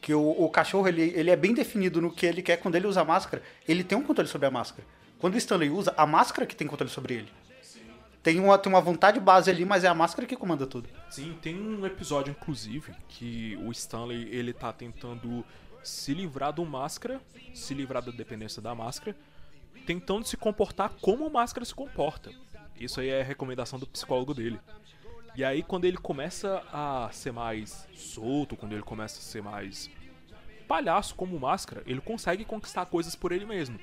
[0.00, 2.86] Que o, o cachorro ele, ele é bem definido no que ele quer quando ele
[2.86, 3.42] usa a máscara.
[3.66, 4.86] Ele tem um controle sobre a máscara.
[5.24, 7.32] Quando o Stanley usa, a máscara que tem controle sobre ele.
[8.22, 10.86] Tem uma, tem uma vontade base ali, mas é a máscara que comanda tudo.
[11.08, 15.42] Sim, tem um episódio, inclusive, que o Stanley ele tá tentando
[15.82, 17.22] se livrar do máscara,
[17.54, 19.16] se livrar da dependência da máscara,
[19.86, 22.30] tentando se comportar como a máscara se comporta.
[22.78, 24.60] Isso aí é recomendação do psicólogo dele.
[25.34, 29.88] E aí, quando ele começa a ser mais solto, quando ele começa a ser mais
[30.68, 33.80] palhaço como máscara, ele consegue conquistar coisas por ele mesmo.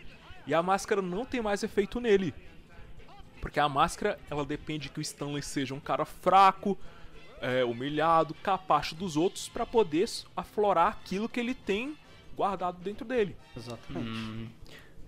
[0.47, 2.33] E a máscara não tem mais efeito nele.
[3.39, 6.77] Porque a máscara, ela depende que o Stanley seja um cara fraco,
[7.41, 11.97] é, humilhado, capacho dos outros pra poder aflorar aquilo que ele tem
[12.35, 13.35] guardado dentro dele.
[13.57, 14.49] Exatamente.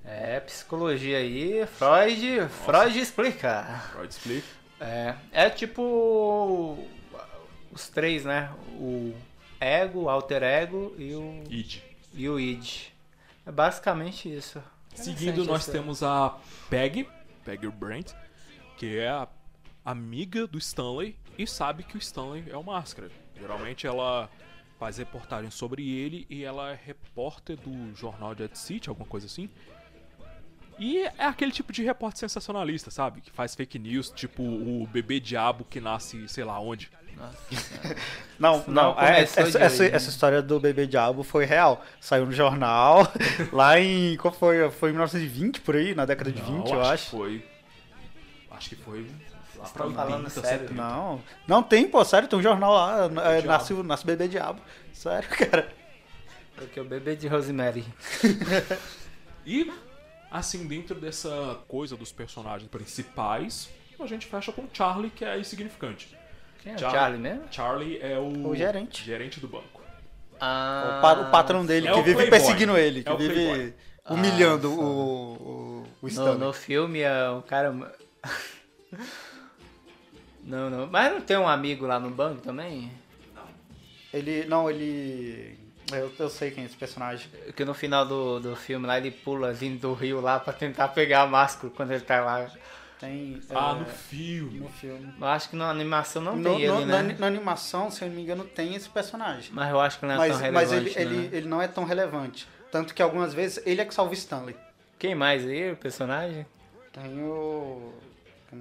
[0.03, 3.63] É, psicologia aí, Freud, Freud explica.
[3.93, 4.47] Freud explica.
[4.79, 6.77] É, é tipo
[7.71, 8.51] os três, né?
[8.73, 9.15] O
[9.59, 11.81] ego, o alter ego e o, Id.
[12.13, 12.87] e o id.
[13.45, 14.61] É basicamente isso.
[14.95, 16.37] Seguindo, nós temos a
[16.69, 17.07] Peg,
[17.43, 18.13] Peggy Brent,
[18.77, 19.27] que é a
[19.83, 23.11] amiga do Stanley e sabe que o Stanley é o Máscara.
[23.39, 24.29] Geralmente ela
[24.79, 29.49] faz reportagens sobre ele e ela é repórter do jornal Jet City, alguma coisa assim.
[30.79, 33.21] E é aquele tipo de repórter sensacionalista, sabe?
[33.21, 36.91] Que faz fake news, tipo o bebê diabo que nasce sei lá onde.
[38.39, 41.85] Não, Não, não, é, essa, essa, essa história do bebê diabo foi real.
[42.01, 43.07] Saiu no jornal,
[43.53, 44.17] lá em.
[44.17, 44.69] Qual foi?
[44.71, 47.11] Foi em 1920 por aí, na década de 20, eu que acho.
[47.11, 47.45] foi.
[48.51, 49.01] Acho que foi
[49.55, 50.67] lá pra estão falando 80, sério?
[50.67, 50.73] 70.
[50.73, 54.59] Não, não tem, pô, sério, tem um jornal lá, é, nasce, o- nasce bebê diabo.
[54.91, 55.71] Sério, cara.
[56.55, 57.85] Porque o bebê de Rosemary.
[59.45, 59.71] E,
[60.31, 66.15] assim, dentro dessa coisa dos personagens principais, a gente fecha com Charlie, que é insignificante.
[66.63, 67.43] Quem é o Char- Charlie mesmo?
[67.51, 69.03] Charlie é o, O gerente.
[69.03, 69.81] gerente do banco.
[70.39, 72.39] Ah, o, pa- o patrão dele, É que o vive playboy.
[72.39, 73.73] perseguindo ele, que É o vive playboy.
[74.09, 76.37] humilhando o, o, o No, Stanley.
[76.39, 77.71] no filme é um cara.
[80.43, 80.87] Não, não.
[80.87, 82.91] Mas não tem um amigo lá no banco também?
[84.13, 85.57] Ele, não, ele...
[85.91, 87.29] Eu, eu sei quem é esse personagem.
[87.55, 90.89] Que no final do, do filme lá ele pula vindo do rio lá pra tentar
[90.89, 92.49] pegar a máscara quando ele tá lá.
[93.03, 93.41] Tem...
[93.53, 94.59] Ah, é, no filme.
[94.59, 95.13] no filme.
[95.19, 97.15] Eu acho que na animação não No- tem no- ele, na, né?
[97.19, 99.49] na animação, se eu não me engano, tem esse personagem.
[99.51, 100.99] Mas eu acho que não é Mas, tão mas relevante.
[100.99, 101.23] ele, né?
[101.25, 102.47] ele, ele não é tão relevante.
[102.71, 104.55] Tanto que algumas vezes ele é que salva o Stanley.
[104.97, 106.45] Quem mais aí, o personagem?
[106.93, 107.93] Tem o...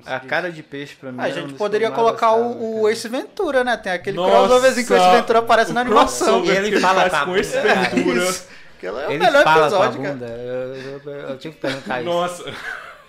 [0.07, 0.29] A diz?
[0.29, 1.19] cara de peixe pra mim.
[1.21, 2.89] Ah, a é gente poderia colocar o, o.
[2.89, 3.77] Ace Ventura, né?
[3.77, 6.41] Tem aquele crossoverzinho que o Ace Ventura aparece na o animação.
[6.41, 7.91] crossover E ele fala com a com esse bunda, cara.
[7.91, 8.25] Ventura.
[8.25, 8.49] Isso.
[8.79, 10.19] Aquele é o Ele melhor fala episódio, cara.
[10.27, 12.11] Eu, eu, eu, eu tinha que perguntar isso.
[12.11, 12.55] Nossa,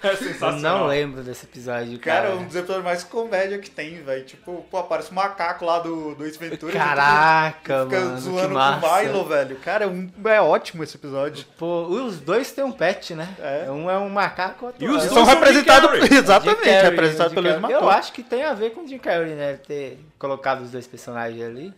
[0.04, 0.80] é Eu sensacional.
[0.80, 2.36] não lembro desse episódio, Cara, cara.
[2.36, 4.24] um dos episódios mais comédia que tem, velho.
[4.26, 6.74] Tipo, pô, aparece um macaco lá do, do Ace Ventura.
[6.74, 8.88] Caraca, fica mano, que zoando com massa.
[8.88, 9.56] o Milo, velho.
[9.58, 11.46] Cara, é um- é ótimo esse episódio.
[11.58, 13.28] Pô, os dois têm um pet, né?
[13.40, 13.70] É.
[13.72, 15.90] Um é um macaco, outro E os é dois um- São representados...
[16.12, 17.72] Exatamente, Carrey, representados Jim pelo mesmo.
[17.72, 19.54] Eu acho que tem a ver com o Jim Carrey, né?
[19.54, 21.74] Ter colocado os dois personagens ali.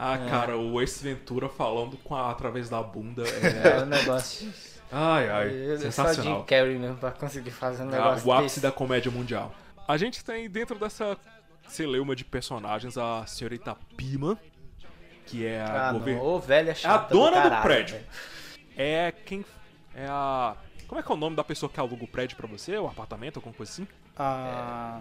[0.00, 3.82] Ah, cara, o Ace Ventura falando com a, através da bunda É é...
[3.82, 4.48] um negócio.
[4.90, 6.44] Ai, ai, É só Jim sensacional.
[6.44, 8.60] Carrey mesmo pra conseguir fazer um Ah, negócio o ápice desse.
[8.60, 9.54] da comédia mundial.
[9.86, 11.16] A gente tem dentro dessa
[11.68, 14.38] celeuma de personagens a senhorita Pima,
[15.26, 16.38] que é a Ah, gover- não.
[16.40, 17.94] Velha É a chata dona do, caralho, prédio.
[17.96, 18.06] velho.
[18.76, 19.44] É quem.
[19.94, 20.56] É a.
[20.86, 22.76] Como é que é o nome da pessoa que aluga o prédio pra você?
[22.78, 23.86] O apartamento, alguma coisa assim?
[24.16, 25.00] A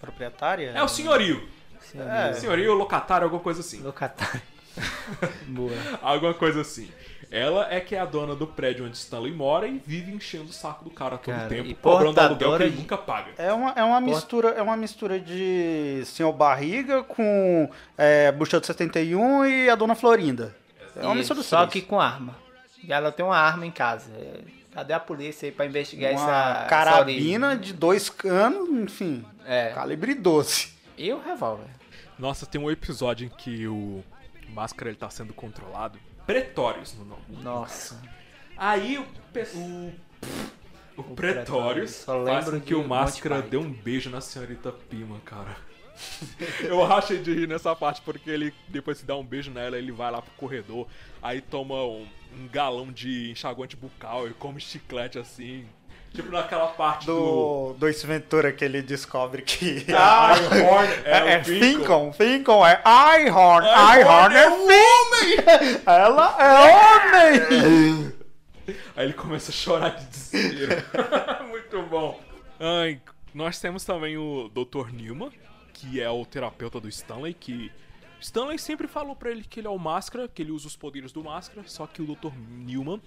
[0.00, 0.70] proprietária?
[0.70, 1.46] É o senhorio.
[1.80, 2.32] Sim, É.
[2.32, 3.80] Senhorio, locatário, alguma coisa assim.
[3.82, 4.40] Locatário.
[5.48, 5.72] Boa.
[6.02, 6.90] Alguma coisa assim.
[7.30, 10.52] Ela é que é a dona do prédio onde Stanley mora e vive enchendo o
[10.52, 13.32] saco do cara todo Cara, tempo, cobrando aluguel que ele de- nunca paga.
[13.36, 17.68] É uma, é uma mistura, é uma mistura de Senhor Barriga com
[17.98, 20.54] é, Bucha de 71 e a Dona Florinda.
[20.94, 21.72] É uma E mistura Só três.
[21.72, 22.36] que com arma.
[22.82, 24.10] E ela tem uma arma em casa.
[24.72, 27.64] Cadê a polícia aí pra investigar uma essa essa carabina origem?
[27.64, 29.70] de dois canos, enfim, É.
[29.74, 30.68] calibre 12.
[30.96, 31.66] E o revólver.
[32.18, 34.04] Nossa, tem um episódio em que o
[34.50, 35.98] Máscara ele tá sendo controlado.
[36.26, 37.22] Pretórios no nome.
[37.42, 38.00] Nossa.
[38.56, 39.92] Aí o, pe- o,
[40.96, 45.20] o Pretórios Só faz lembro com que o Máscara dê um beijo na senhorita Pima,
[45.24, 45.56] cara.
[46.60, 49.92] Eu rachei de rir nessa parte porque ele, depois de dar um beijo nela, ele
[49.92, 50.86] vai lá pro corredor,
[51.22, 55.66] aí toma um, um galão de enxaguante bucal e come chiclete assim.
[56.16, 57.14] Tipo naquela parte do.
[57.14, 59.84] Do, do Ace Ventura que ele descobre que.
[59.94, 61.44] Ah, Horn É, é o.
[61.44, 62.82] Finkel, Finkel é
[63.26, 65.80] Ihorn, Ihorn Ihorn é é homem!
[65.86, 68.12] Ela é homem!
[68.96, 70.82] Aí ele começa a chorar de desespero.
[71.48, 72.18] Muito bom.
[72.58, 73.00] Ai,
[73.34, 74.90] nós temos também o Dr.
[74.92, 75.30] Newman,
[75.74, 77.70] que é o terapeuta do Stanley, que
[78.20, 81.12] Stanley sempre falou pra ele que ele é o Máscara, que ele usa os poderes
[81.12, 82.32] do Máscara, só que o Dr.
[82.48, 83.00] Newman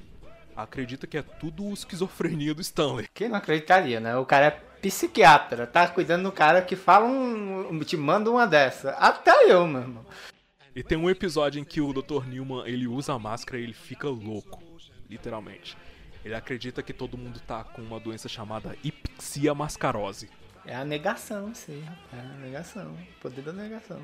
[0.56, 3.08] acredita que é tudo esquizofrenia do Stanley.
[3.14, 4.16] Quem não acreditaria, né?
[4.18, 7.80] O cara é psiquiatra, tá cuidando do cara que fala um.
[7.80, 8.92] te manda uma dessa.
[8.92, 10.06] Até eu, meu irmão.
[10.76, 12.26] E tem um episódio em que o Dr.
[12.28, 14.64] Newman, ele usa a máscara e ele fica louco,
[15.10, 15.76] literalmente.
[16.24, 20.30] Ele acredita que todo mundo tá com uma doença chamada hipxia mascarose.
[20.66, 22.14] É a negação, sim, rapaz.
[22.14, 22.92] É a negação.
[22.92, 24.00] O poder da negação.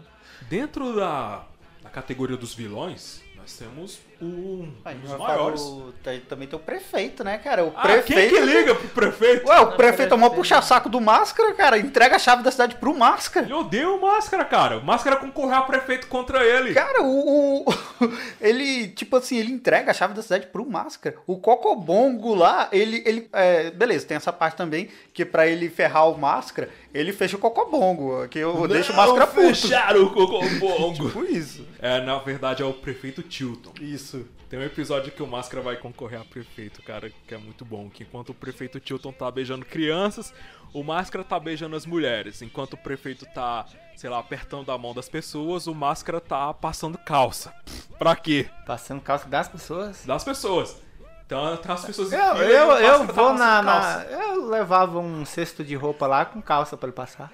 [0.49, 1.45] Dentro da,
[1.83, 5.61] da categoria dos vilões, nós temos o, um Aí dos vai maiores.
[5.61, 7.63] o- tem- também tem o prefeito, né, cara?
[7.63, 8.33] O Ah, prefeito.
[8.33, 9.47] quem que liga pro prefeito?
[9.47, 11.77] Ué, o prefeito é o maior puxa-saco do Máscara, cara.
[11.77, 13.45] Entrega a chave da cidade pro Máscara.
[13.45, 14.79] Ele odeia o Máscara, cara.
[14.79, 16.73] O Máscara concorreu a prefeito contra ele.
[16.73, 17.73] Cara, o, o-
[18.41, 21.15] Ele, tipo assim, ele entrega a chave da cidade pro Máscara.
[21.27, 23.03] O Cocobongo lá, ele.
[23.05, 27.35] ele é, beleza, tem essa parte também que pra ele ferrar o Máscara, ele fecha
[27.35, 28.27] o Cocobongo.
[28.27, 29.41] Que eu deixo o Máscara puto.
[29.41, 31.05] fecharam o Cocobongo.
[31.09, 31.65] Tipo isso.
[31.79, 33.73] é, na verdade é o prefeito Tilton.
[33.81, 34.25] Isso.
[34.49, 37.89] Tem um episódio que o Máscara vai concorrer a prefeito, cara, que é muito bom.
[37.89, 40.33] Que enquanto o prefeito Tilton tá beijando crianças,
[40.71, 42.41] o Máscara tá beijando as mulheres.
[42.41, 43.65] Enquanto o prefeito tá,
[43.95, 47.53] sei lá, apertando a mão das pessoas, o Máscara tá passando calça.
[47.97, 48.47] Pra quê?
[48.67, 50.05] Passando calça das pessoas.
[50.05, 50.77] Das pessoas.
[51.25, 54.05] Então, as pessoas Eu, eu, eu tá vou na, na-.
[54.09, 57.31] Eu levava um cesto de roupa lá com calça pra ele passar.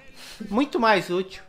[0.48, 1.42] Muito mais útil.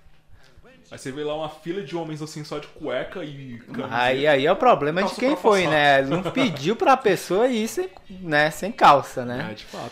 [0.91, 3.95] Aí você vê lá uma fila de homens assim só de cueca e camiseta.
[3.95, 5.71] Aí, aí é o problema de Calça quem pra foi, passar.
[5.71, 5.99] né?
[5.99, 9.47] Ele não pediu pra pessoa ir sem, né, sem calça, né?
[9.49, 9.91] É, de fato.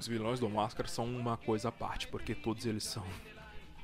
[0.00, 3.02] Os vilões do Máscara são uma coisa à parte, porque todos eles são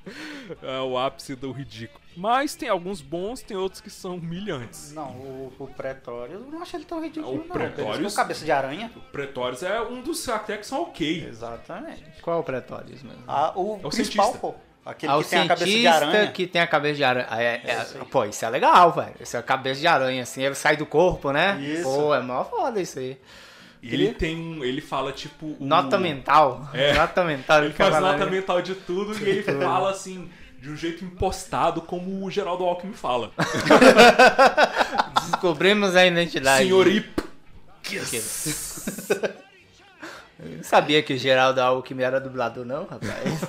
[0.63, 2.01] é, o ápice do ridículo.
[2.17, 4.93] Mas tem alguns bons, tem outros que são humilhantes.
[4.93, 7.49] Não, o, o Pretório, eu não acho ele tão ridículo, O não.
[7.49, 8.07] Pretórios?
[8.15, 8.91] Tem cabeça de aranha.
[8.97, 11.27] O Pretórios é um dos até que são ok.
[11.29, 12.05] Exatamente.
[12.23, 13.23] Qual é o pretórios mesmo?
[13.27, 14.39] Ah, o, É o principal, cientista.
[14.39, 14.55] pô.
[14.87, 16.31] Aquele Ah, que o tem a cabeça de aranha.
[16.33, 17.27] que tem a cabeça de aranha.
[17.31, 19.15] É, é- pô, isso é legal, velho.
[19.19, 21.59] Isso é a cabeça de aranha, assim, ele sai do corpo, né?
[21.59, 21.85] Isso.
[21.85, 23.19] Pô, é mó foda isso aí.
[23.93, 24.65] Ele tem um.
[24.65, 25.47] Ele fala tipo.
[25.47, 26.69] o- Nota mental.
[26.73, 26.95] É.
[26.99, 27.65] Nota mental.
[27.65, 30.31] Ele faz nota mental de tudo e ele fala assim.
[30.61, 33.31] De um jeito impostado, como o Geraldo Alckmin fala.
[35.31, 36.65] Descobrimos a identidade.
[36.65, 37.23] Senhor Ip.
[40.43, 43.45] Eu não sabia que o Geraldo Alckmin era dublador, não, rapaz.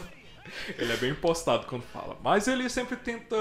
[0.78, 2.18] Ele é bem impostado quando fala.
[2.24, 3.36] Mas ele sempre tenta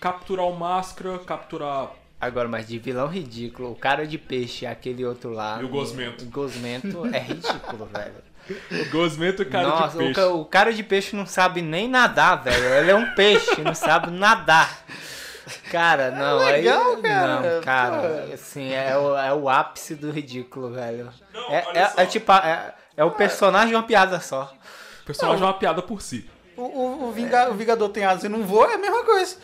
[0.00, 1.92] capturar o máscara, capturar.
[2.20, 5.58] Agora, mas de vilão ridículo, o cara de peixe, aquele outro lá.
[5.60, 6.24] E o Gosmento.
[6.24, 8.28] O Gosmento é ridículo, velho.
[8.86, 10.14] O Gosmento e o cara Nossa, de o, peixe.
[10.14, 12.64] ca- o cara de peixe não sabe nem nadar, velho.
[12.74, 14.84] Ele é um peixe, não sabe nadar.
[15.70, 17.02] Cara, não, legal, aí.
[17.02, 17.40] cara.
[17.54, 21.08] Não, cara, assim, é o, é o ápice do ridículo, velho.
[21.32, 22.00] Não, é, olha é, só.
[22.02, 24.52] é tipo, é, é o personagem de uma piada só.
[25.02, 26.28] O personagem é uma piada por si.
[26.56, 29.36] O, o, o Vinga- o Vingador tem asa e não voa, é a mesma coisa.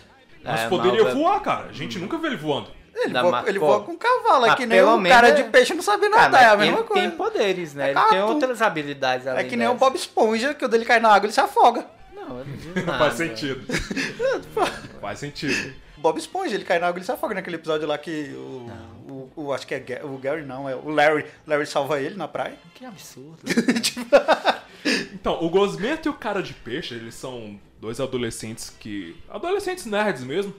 [0.45, 1.67] Mas É, poderia mas- voar, cara.
[1.69, 2.69] A gente nunca vê ele voando.
[2.97, 5.45] Ele, voa, ele voa com um cavalo, é que nem o menos cara é- de
[5.45, 7.09] peixe não sabe Cara, nadar, é a mesma ele coisa.
[7.09, 7.87] tem poderes, né?
[7.87, 8.33] É Ele tem cartoon.
[8.35, 9.85] outras habilidades além É que nem o dessa.
[9.85, 11.85] Bob Esponja, que quando ele cai na água ele se afoga.
[12.15, 12.45] Não, eu
[12.87, 12.99] não.
[12.99, 13.67] Faz sentido.
[15.01, 15.75] Faz sentido.
[15.97, 18.71] Bob Esponja, ele cai na água ele se afoga naquele episódio lá que o.
[19.09, 21.25] O, o- acho que é o Gary, não, é o Larry.
[21.47, 22.55] Larry salva ele na praia.
[22.75, 23.39] Que absurdo.
[25.13, 29.15] Então, o Gosmento e o cara de peixe, eles são dois adolescentes que.
[29.29, 30.55] Adolescentes nerds mesmo.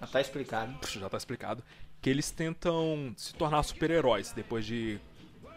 [0.00, 0.76] Já tá explicado.
[0.80, 1.62] Puxa, já tá explicado.
[2.02, 4.98] Que eles tentam se tornar super-heróis depois de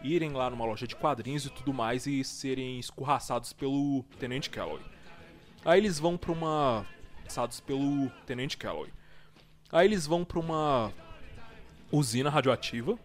[0.04, 4.82] irem lá numa loja de quadrinhos e tudo mais e serem escorraçados pelo Tenente Calloway.
[5.64, 6.86] Aí eles vão pra uma.
[7.24, 8.92] Passados pelo Tenente Calloway.
[9.72, 10.92] Aí eles vão pra uma
[11.90, 12.96] usina radioativa.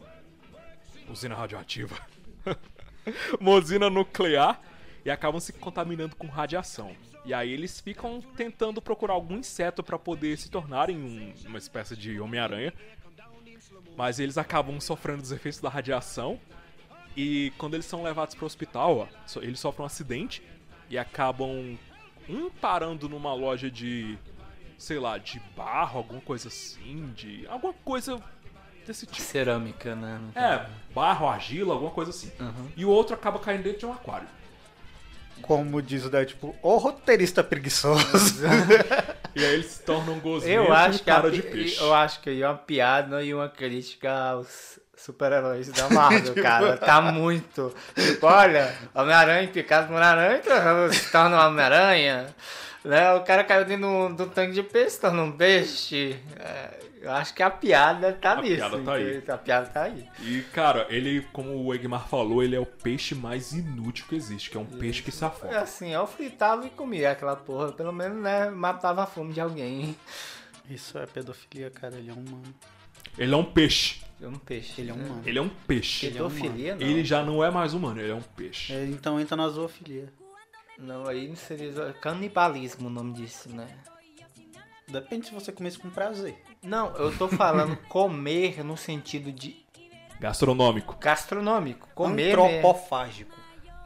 [1.10, 2.00] Usina radioativa.
[3.42, 4.62] uma usina nuclear
[5.04, 6.96] e acabam se contaminando com radiação.
[7.26, 11.96] E aí eles ficam tentando procurar algum inseto para poder se tornarem um- uma espécie
[11.98, 12.72] de Homem-Aranha.
[13.98, 16.40] Mas eles acabam sofrendo os efeitos da radiação.
[17.18, 20.44] E quando eles são levados para o hospital, ó, eles sofrem um acidente
[20.90, 21.78] e acabam
[22.28, 24.18] um parando numa loja de,
[24.78, 28.22] sei lá, de barro, alguma coisa assim, de alguma coisa
[28.86, 29.22] desse tipo.
[29.22, 30.20] Cerâmica, né?
[30.36, 32.32] É, barro, argila, alguma coisa assim.
[32.76, 34.28] E o outro acaba caindo dentro de um aquário.
[35.42, 38.44] Como diz o Deadpool, o roteirista preguiçoso.
[39.36, 40.18] E aí eles se tornam
[40.72, 41.78] acho e cara de peixe.
[41.78, 46.78] eu acho que aí é uma piada e uma crítica aos super-heróis da Marvel, cara.
[46.78, 47.76] Tá muito.
[47.94, 52.28] Tipo, olha, Homem-Aranha picado por aranha, então se torna um Homem-Aranha.
[52.86, 53.14] Né?
[53.14, 56.18] O cara caiu dentro do, do tanque de peixe, se torna um peixe.
[56.40, 58.56] É, eu acho que a piada tá A nisso.
[58.58, 59.24] piada tá aí.
[59.28, 60.10] A piada tá aí.
[60.22, 64.50] E, cara, ele, como o Egmar falou, ele é o peixe mais inútil que existe,
[64.50, 65.60] que é um peixe que se É afoga.
[65.62, 67.72] assim, eu fritava e comia aquela porra.
[67.72, 69.96] Pelo menos, né, matava a fome de alguém.
[70.70, 71.96] Isso é pedofilia, cara.
[71.96, 72.56] Ele é um humano.
[73.18, 74.02] Ele é um peixe.
[74.20, 74.82] Eu um peixe.
[74.82, 75.22] Ele é um humano.
[75.26, 76.10] Ele é um peixe.
[76.10, 76.82] Pedofilia, não.
[76.88, 78.74] Ele já não é mais humano, ele é um peixe.
[78.74, 80.12] É, então entra na zoofilia.
[80.78, 83.68] Não, aí não seria canibalismo o nome disso, né?
[84.88, 86.42] Depende se você comer isso com prazer.
[86.64, 89.56] Não, eu tô falando comer no sentido de
[90.20, 90.96] Gastronômico.
[91.00, 91.88] gastronômico.
[91.94, 92.32] Comer.
[92.38, 93.36] Antropofágico.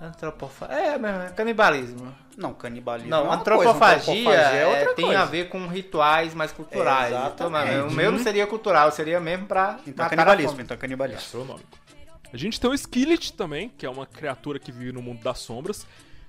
[0.02, 0.76] Antropofagia.
[0.76, 2.16] É, mesmo, é canibalismo.
[2.38, 5.20] Não, canibalismo Não, é uma coisa, antropofagia, antropofagia é é, outra tem coisa.
[5.22, 7.12] a ver com rituais mais culturais.
[7.12, 7.74] Exatamente.
[7.74, 10.64] Então, o meu não seria cultural, seria mesmo pra Então é canibalismo, fome.
[10.64, 11.22] então é canibalismo.
[11.22, 11.78] Gastronômico.
[12.32, 15.40] A gente tem o Skillet também, que é uma criatura que vive no mundo das
[15.40, 15.86] sombras.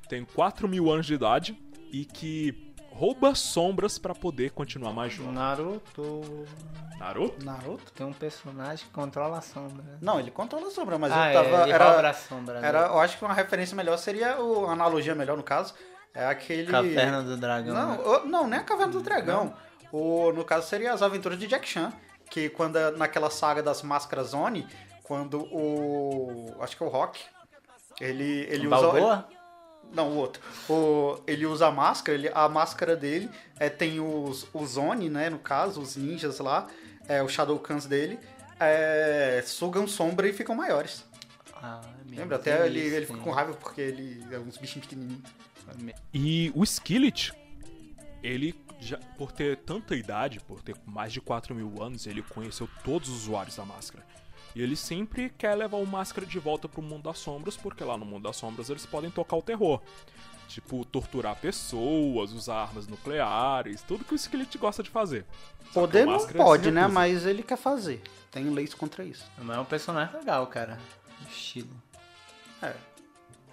[0.09, 1.57] Tem 4 mil anos de idade
[1.93, 2.70] e que
[3.01, 5.33] rouba sombras pra poder continuar mais jovem.
[5.33, 6.45] Naruto
[6.99, 7.43] Naruto?
[7.43, 7.91] Naruto?
[7.93, 9.83] tem um personagem que controla a sombra.
[10.03, 11.57] Não, ele controla a sombra, mas ah, eu tava.
[11.57, 12.61] é, ele era, a sombra.
[12.61, 12.69] né?
[12.69, 15.73] era, eu acho que uma referência melhor seria o a analogia melhor no caso.
[16.13, 16.71] É aquele.
[16.71, 17.75] Caverna do Dragão.
[17.75, 17.99] Não, né?
[18.05, 19.55] o- não, nem a Caverna do Dragão.
[19.91, 21.91] O, no caso seria as aventuras de Jack Chan,
[22.29, 24.67] que quando é naquela saga das máscaras Zone,
[25.03, 27.19] quando o acho que é o Rock,
[27.99, 29.29] ele ele usa Balboa?
[29.93, 30.43] Não, o outro.
[30.69, 33.29] O, ele usa a máscara, ele, a máscara dele
[33.59, 36.69] é, tem os, os Oni, né, no caso, os ninjas lá,
[37.09, 38.19] é, os Shadowcans dele,
[38.59, 41.05] é, sugam sombra e ficam maiores.
[41.63, 42.37] Ah, meu Lembra?
[42.37, 43.13] Até ele, ele sim.
[43.13, 45.23] fica com raiva porque ele é uns bichinhos pequenininhos.
[46.13, 47.33] E o Skillet,
[48.23, 52.69] ele, já, por ter tanta idade, por ter mais de 4 mil anos, ele conheceu
[52.85, 54.05] todos os usuários da máscara.
[54.55, 57.97] E ele sempre quer levar o máscara de volta pro mundo das sombras, porque lá
[57.97, 59.81] no mundo das sombras eles podem tocar o terror.
[60.49, 65.25] Tipo, torturar pessoas, usar armas nucleares, tudo que o Skillet gosta de fazer.
[65.73, 66.89] Só Poder não Máscara pode, né?
[66.89, 68.03] Mas ele quer fazer.
[68.33, 69.31] Tem leis contra isso.
[69.39, 70.77] Mas é um personagem legal, cara.
[71.29, 71.71] Estilo.
[72.61, 72.75] É.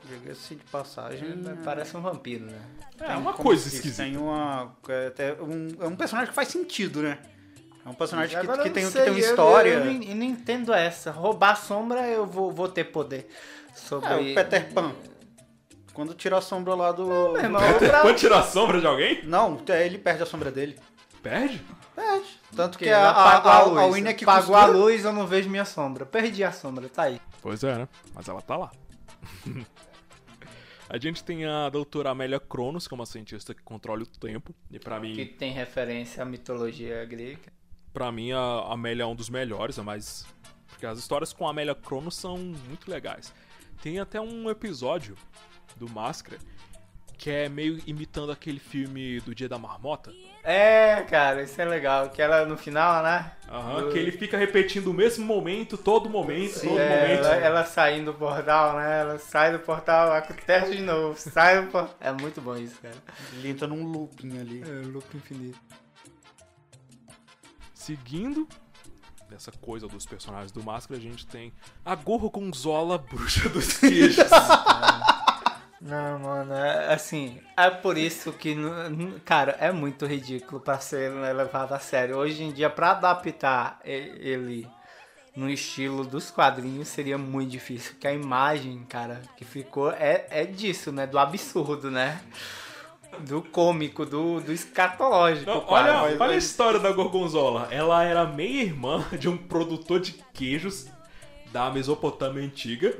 [0.09, 1.29] Diga-se de passagem.
[1.29, 2.61] Ele Parece um vampiro, né?
[2.99, 4.03] É uma como coisa esquisita.
[4.03, 4.75] Tem uma.
[4.87, 7.19] É, até um, é um personagem que faz sentido, né?
[7.87, 9.69] É um personagem que, que eu tem, não que tem sei, uma eu- história.
[9.69, 11.09] Eu, eu não- eu não entendo essa.
[11.09, 13.29] Roubar a sombra, eu vou, vou ter poder
[13.73, 14.09] sobre...
[14.09, 14.93] É, o Peter Pan.
[15.93, 17.07] Quando tira a sombra lá do.
[17.07, 19.23] Meu irmão, Peter pra- Pan tira a sombra de alguém?
[19.23, 20.77] Não, é, ele perde a sombra dele.
[21.23, 21.59] Perde?
[21.95, 22.27] Perde.
[22.55, 23.95] Tanto que Porque a, a, apagou a, a a luz.
[23.95, 24.61] Winnie é que Apagou costura.
[24.61, 26.05] a luz, eu não vejo minha sombra.
[26.05, 27.19] Perdi a sombra, tá aí.
[27.41, 27.87] Pois é, né?
[28.13, 28.69] Mas ela tá lá.
[30.89, 34.53] a gente tem a doutora Amélia Cronos, que é uma cientista que controla o tempo.
[34.71, 37.56] E pra mim, Que tem referência à mitologia grega.
[37.97, 40.23] Pra mim, a Amélia é um dos melhores, é mais.
[40.69, 43.33] Porque as histórias com a Amélia Cronos são muito legais.
[43.81, 45.15] Tem até um episódio
[45.77, 46.37] do Máscara
[47.17, 50.13] que é meio imitando aquele filme do Dia da Marmota.
[50.43, 52.11] É, cara, isso é legal.
[52.11, 53.31] Que ela no final, né?
[53.49, 57.25] Aham, Do- que ele fica repetindo o mesmo momento, todo momento, todo É, momento.
[57.25, 58.99] ela, ela saindo do portal, né?
[59.01, 61.97] Ela sai do portal, acontece de novo, sai do portal.
[61.99, 62.93] É muito bom isso, cara.
[63.33, 64.61] Ele entra num looping ali.
[64.61, 65.57] É, loop infinito.
[67.87, 68.45] Seguindo
[69.33, 71.53] essa coisa dos personagens do Máscara, a gente tem
[71.85, 74.25] a Gorgonzola, bruxa dos queijos.
[75.79, 78.57] Não, mano, é, assim, é por isso que,
[79.23, 82.17] cara, é muito ridículo pra ser levado a sério.
[82.17, 84.67] Hoje em dia, pra adaptar ele
[85.33, 90.43] no estilo dos quadrinhos seria muito difícil, porque a imagem, cara, que ficou é, é
[90.43, 91.07] disso, né?
[91.07, 92.19] Do absurdo, né?
[93.19, 95.49] Do cômico, do, do escatológico.
[95.49, 95.89] Não, quase.
[95.89, 97.67] olha, olha a história da Gorgonzola.
[97.71, 100.87] Ela era meia-irmã de um produtor de queijos
[101.51, 102.91] da Mesopotâmia antiga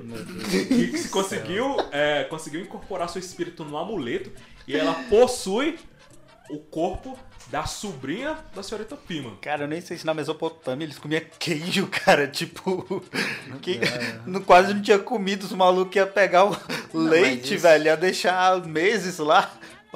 [0.69, 4.31] que se conseguiu, é, conseguiu incorporar seu espírito no amuleto
[4.65, 5.77] e ela possui
[6.49, 9.33] o corpo da sobrinha da senhorita Pima.
[9.41, 12.25] Cara, eu nem sei se na Mesopotâmia eles comiam queijo, cara.
[12.27, 13.03] Tipo,
[13.61, 13.79] que
[14.25, 15.43] não, quase não tinha comido.
[15.43, 16.57] Os malucos iam pegar o
[16.93, 19.51] leite, isso- velho, ia deixar meses lá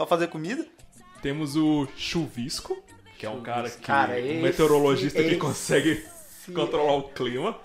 [0.06, 0.66] pra fazer comida.
[1.22, 2.82] Temos o Chuvisco,
[3.18, 6.06] que é um cara que Cara, um esse- meteorologista que esse- consegue
[6.54, 7.58] controlar o clima.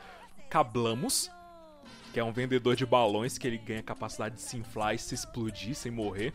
[0.50, 1.30] Cablamos,
[2.12, 5.14] que é um vendedor de balões que ele ganha capacidade de se inflar e se
[5.14, 6.32] explodir sem morrer.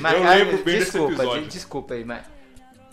[0.00, 1.42] Mas, Eu cara, lembro bem desse desculpa, episódio.
[1.44, 2.26] de- desculpa aí, mas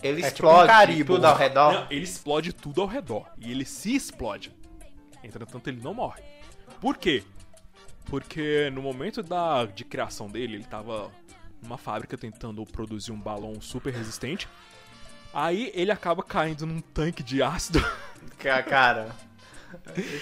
[0.02, 1.72] ele É tipo um explode tudo ao redor.
[1.72, 3.26] Não, ele explode tudo ao redor.
[3.38, 4.52] E ele se explode.
[5.22, 6.22] Entretanto, ele não morre.
[6.80, 7.22] Por quê?
[8.06, 11.10] Porque no momento da, de criação dele, ele tava
[11.64, 14.48] numa fábrica tentando produzir um balão super resistente.
[15.32, 17.84] Aí ele acaba caindo num tanque de ácido
[18.38, 19.08] Ca- Cara.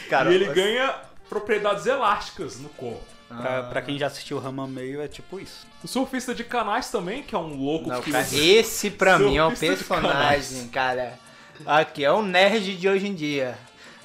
[0.08, 0.94] cara e ele ganha
[1.28, 3.04] propriedades elásticas no corpo.
[3.28, 5.66] Pra, pra quem já assistiu Rama Meio, é tipo isso.
[5.82, 9.38] O surfista de canais também, que é um louco Não, que cara, esse pra mim
[9.38, 11.18] é de personagem, cara.
[11.64, 13.56] Aqui é o nerd de hoje em dia.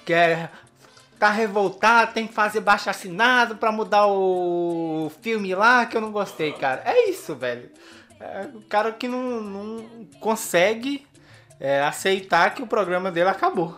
[0.06, 0.50] Que é.
[1.20, 6.12] Tá revoltado, tem que fazer baixo assinado pra mudar o filme lá que eu não
[6.12, 6.84] gostei, cara.
[6.86, 7.72] É isso, velho.
[8.20, 11.08] É o cara que não, não consegue
[11.60, 13.76] é, aceitar que o programa dele acabou.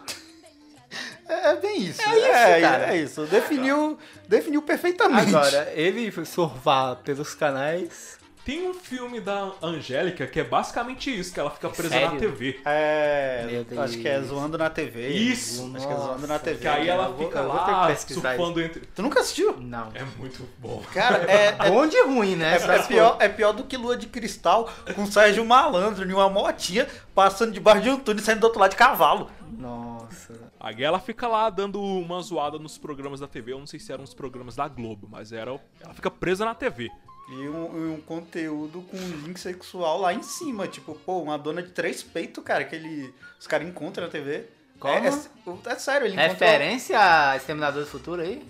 [1.29, 2.01] É, é bem isso.
[2.01, 3.25] É isso, é, é isso.
[3.27, 5.29] Definiu, definiu perfeitamente.
[5.29, 8.18] Agora, ele surfar pelos canais.
[8.49, 12.19] Tem um filme da Angélica que é basicamente isso, que ela fica presa na Sério?
[12.19, 12.59] TV.
[12.65, 15.09] É, acho que é zoando na TV.
[15.09, 15.71] Isso.
[15.75, 16.57] Acho que é zoando na Nossa, TV.
[16.57, 18.87] Que aí ela eu fica vou lá surfando entre.
[18.87, 19.55] Tu nunca assistiu?
[19.59, 19.91] Não.
[19.93, 20.81] É muito bom.
[20.91, 22.57] Cara, é, é, Bom de ruim, né?
[22.57, 26.27] é, é pior, é pior do que Lua de Cristal com Sérgio Malandro em uma
[26.27, 29.29] motinha passando debaixo de um túnel e saindo do outro lado de cavalo.
[29.59, 30.33] Nossa.
[30.59, 33.53] Aí ela fica lá dando uma zoada nos programas da TV.
[33.53, 35.51] Eu não sei se eram os programas da Globo, mas era.
[35.79, 36.89] Ela fica presa na TV.
[37.29, 40.67] E um, um conteúdo com link sexual lá em cima.
[40.67, 44.45] Tipo, pô, uma dona de três peitos, cara, que ele, os caras encontram na TV.
[44.79, 44.93] Como?
[44.93, 46.33] É, é, é sério, ele encontrou...
[46.33, 48.43] Referência a Exterminador do Futuro aí?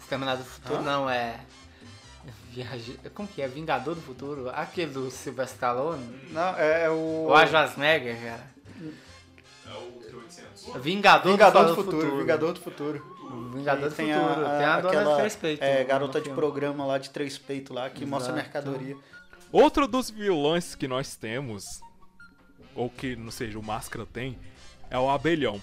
[0.00, 0.82] Exterminador do Futuro Hã?
[0.82, 1.40] não, é.
[2.50, 2.98] Viaje...
[3.14, 3.48] Como que é?
[3.48, 4.48] Vingador do Futuro?
[4.50, 6.30] Aquele do Sylvester Stallone?
[6.30, 7.26] Não, é, é o...
[7.28, 8.51] O Schwarzenegger, cara.
[10.66, 10.80] É o T800.
[10.80, 13.16] Vingador, Vingador do, do Futuro, Vingador do Futuro.
[13.54, 14.46] Vingador do Tem Futuro.
[14.46, 15.66] a- Tem a dona aquela, de três peitos.
[15.66, 16.36] É, no garota de filme.
[16.38, 18.44] programa lá de três peitos lá, que mostra Exato.
[18.52, 18.96] mercadoria.
[19.50, 21.80] Outro dos vilões que nós temos,
[22.74, 24.38] ou que, não seja, o Máscara tem,
[24.90, 25.60] é o Abelhão.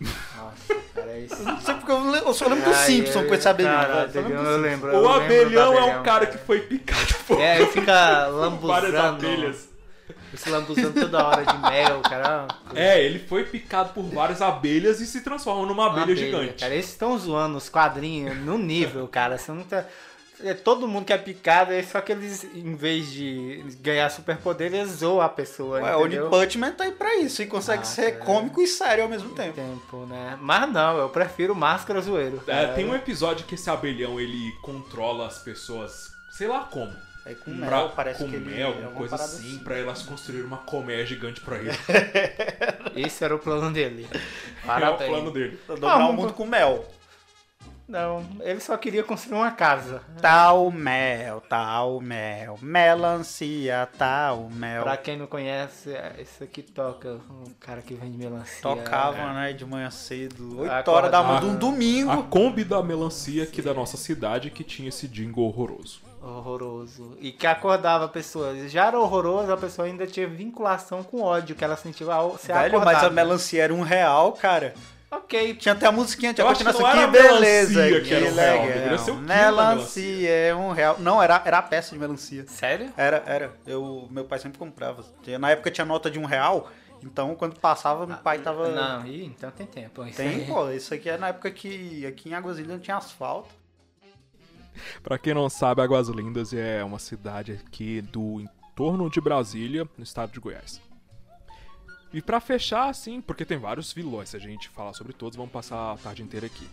[0.00, 1.42] Nossa, cara, é isso.
[1.42, 3.72] Não sei porque eu, eu só lembro do Simpson eu- com esse abelhão.
[3.82, 4.56] Só lembro do eu Simpson.
[4.60, 4.90] lembro.
[4.92, 7.92] eu O do Abelhão é abelhão, um cara que foi picado por É, ele fica
[8.30, 8.96] várias lambuzando.
[9.26, 9.68] abelhas.
[10.34, 12.48] Se lambuzando toda hora de mel, cara.
[12.74, 16.60] É, ele foi picado por várias abelhas e se transforma numa abelha, gigante.
[16.60, 19.38] Cara, eles estão zoando os quadrinhos no nível, cara.
[19.38, 19.84] Você não tá.
[20.42, 24.74] é, Todo mundo que é picado, é só que eles, em vez de ganhar superpoder,
[24.74, 25.80] eles zoam a pessoa.
[25.80, 26.26] Ué, o entendeu?
[26.26, 28.24] One Punch Man tá aí pra isso, e consegue Ah, ser cara.
[28.26, 29.54] cômico e sério ao mesmo tempo.
[29.54, 30.36] tempo, né?
[30.40, 32.42] Mas não, eu prefiro máscara zoeiro.
[32.46, 36.92] É, tem um episódio que esse abelhão ele controla as pessoas, sei lá como.
[37.26, 39.58] Aí com pra, mel, parece com que ele mel, é alguma uma coisa parada assim,
[39.58, 41.70] pra elas construírem uma colmeia gigante pra ele.
[42.94, 44.06] Esse era o plano dele.
[44.64, 45.58] é o plano dele.
[45.66, 46.84] Dobrar Ah, o mundo com mel.
[47.88, 50.02] Não, ele só queria construir uma casa.
[50.20, 54.82] Tal mel, tal mel, melancia, tal mel.
[54.82, 58.60] Pra quem não conhece, é, esse aqui toca um cara que vende melancia.
[58.60, 62.10] Tocava, né, de manhã cedo, 8 Acorda- horas da manhã, de um domingo.
[62.10, 66.00] A Kombi da melancia aqui da nossa cidade que tinha esse jingle horroroso.
[66.26, 67.16] Horroroso.
[67.20, 68.70] E que acordava pessoas.
[68.70, 72.52] Já era horroroso, a pessoa ainda tinha vinculação com ódio que ela sentiu ao ser
[72.52, 72.84] Velho, acordada.
[72.98, 74.74] mas a melancia era um real, cara.
[75.08, 76.92] Ok, Tinha até a musiquinha, tinha Eu a que continuação.
[76.92, 79.14] Que era a beleza, melancia que que era um real, legal.
[79.16, 80.96] Melancia é um real.
[80.98, 82.44] Não, era, era a peça de melancia.
[82.48, 82.92] sério?
[82.96, 83.52] Era, era.
[83.66, 85.04] Eu, meu pai sempre comprava.
[85.38, 86.68] Na época tinha nota de um real,
[87.02, 88.68] então quando passava, meu pai tava...
[88.70, 90.04] Não, ih, então tem tempo.
[90.04, 90.68] Isso Tem, aí- pô.
[90.70, 93.48] Isso aqui é na época que aqui em Águas não tinha asfalto.
[95.02, 100.04] Pra quem não sabe, Águas Lindas é uma cidade aqui do entorno de Brasília, no
[100.04, 100.80] estado de Goiás.
[102.12, 105.52] E pra fechar, assim, porque tem vários vilões, se a gente falar sobre todos, vamos
[105.52, 106.66] passar a tarde inteira aqui.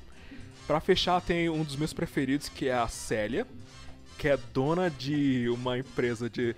[0.65, 3.45] Pra fechar, tem um dos meus preferidos, que é a Célia,
[4.17, 6.55] que é dona de uma empresa de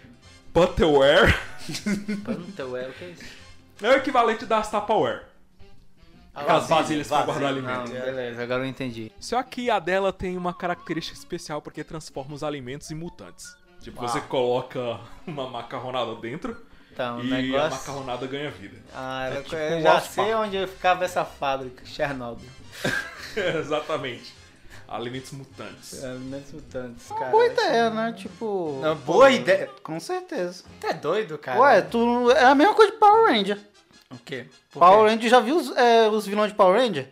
[0.53, 1.35] Butterware.
[2.23, 3.23] Pantel, é o que é isso?
[3.81, 5.23] É o equivalente das Tupperware.
[6.35, 7.91] Aquelas vasilhas pra guardar Não, alimentos.
[7.91, 9.11] beleza, agora eu entendi.
[9.19, 13.55] Só que a dela tem uma característica especial porque transforma os alimentos em mutantes.
[13.81, 16.57] Tipo, você coloca uma macarronada dentro
[16.91, 17.77] Então, e a negócio...
[17.77, 18.77] macarronada ganha vida.
[18.93, 20.39] Ah, É eu, tipo eu um já sei Park.
[20.39, 22.49] onde ficava essa fábrica, Chernobyl.
[23.59, 24.33] Exatamente.
[24.87, 26.03] Alimentos mutantes.
[26.03, 27.31] Alimentos mutantes, cara.
[27.31, 28.13] Boa ideia, né?
[28.13, 28.79] Tipo.
[28.81, 29.69] Não, boa ideia.
[29.81, 30.63] Com certeza.
[30.79, 31.59] Tu é doido, cara?
[31.59, 32.29] Ué, tu.
[32.31, 33.59] É a mesma coisa de Power Ranger.
[34.11, 34.47] O quê?
[34.71, 35.15] Por Power quê?
[35.15, 37.09] Ranger, já viu os, é, os vilões de Power Ranger?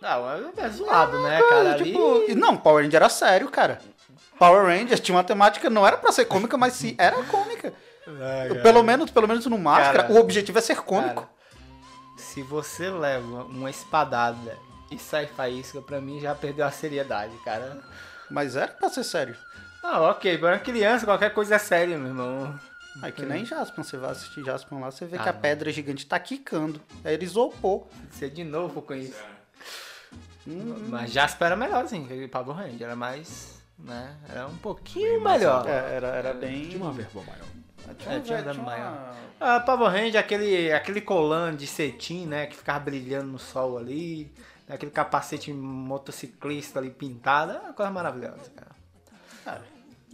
[0.00, 1.74] Não, é é zoado, né, cara?
[1.74, 1.84] Ali...
[1.84, 3.80] tipo, e não, Power Ranger era sério, cara.
[4.38, 7.72] Power Rangers tinha uma temática, não era pra ser cômica, mas sim, era cômica.
[8.62, 11.22] Pelo menos, pelo menos no Máscara, Cara, o objetivo é ser cômico.
[11.22, 11.28] Cara,
[12.16, 14.58] se você leva uma espadada
[14.90, 17.80] e sai faísca, pra mim já perdeu a seriedade, cara.
[18.30, 19.36] Mas era pra ser sério.
[19.82, 22.58] Ah, ok, para criança qualquer coisa é séria, meu irmão.
[23.00, 25.40] Aí que nem Jaspion, você vai assistir Jaspion lá, você vê Ah, que a não.
[25.40, 26.80] pedra gigante tá quicando.
[27.04, 27.86] Aí ele isopor.
[28.10, 29.18] Você de novo com isso.
[30.88, 35.66] Mas Jasper era melhorzinho que Power Ranger, era mais, né, era um pouquinho melhor.
[35.68, 36.68] É, era, era bem.
[36.68, 37.46] De uma verba maior.
[37.88, 39.16] É, tinha uma tinha maior.
[39.40, 44.32] Ah, Power Ranger, aquele, aquele colã de cetim, né, que ficava brilhando no sol ali,
[44.68, 49.62] aquele capacete motociclista ali pintado, é uma coisa maravilhosa, cara.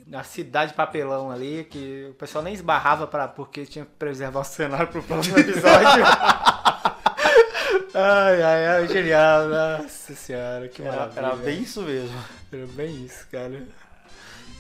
[0.08, 4.40] Na cidade de papelão ali, que o pessoal nem esbarrava pra, porque tinha que preservar
[4.40, 6.02] o cenário pro próximo episódio.
[7.94, 11.20] ai, ai, ai, genial, nossa senhora, que Era, maravilha.
[11.26, 12.18] era bem isso mesmo.
[12.52, 13.66] Era bem isso, cara.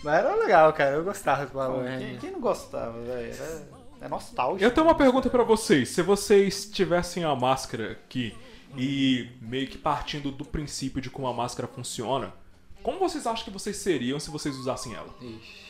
[0.02, 2.20] Mas era legal, cara, eu gostava do Power Quem, Ranger.
[2.20, 3.34] quem não gostava, velho?
[3.34, 4.62] Era- É nostálgico.
[4.62, 5.88] Eu tenho uma pergunta pra vocês.
[5.88, 8.36] Se vocês tivessem a máscara aqui
[8.76, 12.32] e meio que partindo do princípio de como a máscara funciona,
[12.82, 15.14] como vocês acham que vocês seriam se vocês usassem ela?
[15.20, 15.68] Ixi.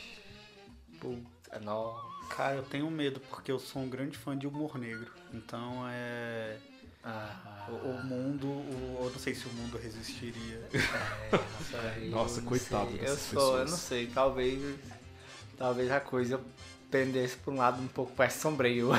[1.01, 2.07] Puta, nossa.
[2.29, 5.11] Cara, eu tenho medo porque eu sou um grande fã de humor negro.
[5.33, 6.57] Então é.
[7.03, 8.47] Ah, O, o mundo.
[8.47, 10.69] o- eu não sei se o mundo resistiria.
[11.95, 12.97] aí Nossa, eu não coitado sei.
[12.97, 14.79] Eu dessas sou, eu não sei, talvez.
[15.57, 16.41] Talvez a coisa
[16.91, 18.91] pendesse pra um lado um pouco mais sombrio.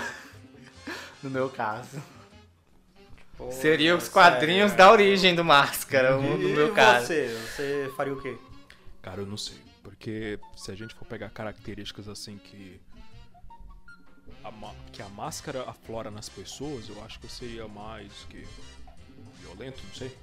[1.22, 2.01] no meu caso.
[3.40, 4.76] Pô, Seria os sério, quadrinhos é.
[4.76, 7.08] da origem do Máscara, no E meu caso.
[7.08, 7.28] você?
[7.56, 8.38] Você faria o quê?
[9.02, 9.58] Cara, eu não sei.
[9.82, 12.80] Porque se a gente for pegar características assim que.
[14.44, 14.52] A,
[14.92, 18.46] que a máscara aflora nas pessoas, eu acho que eu seria mais que.
[19.42, 20.16] violento, não sei.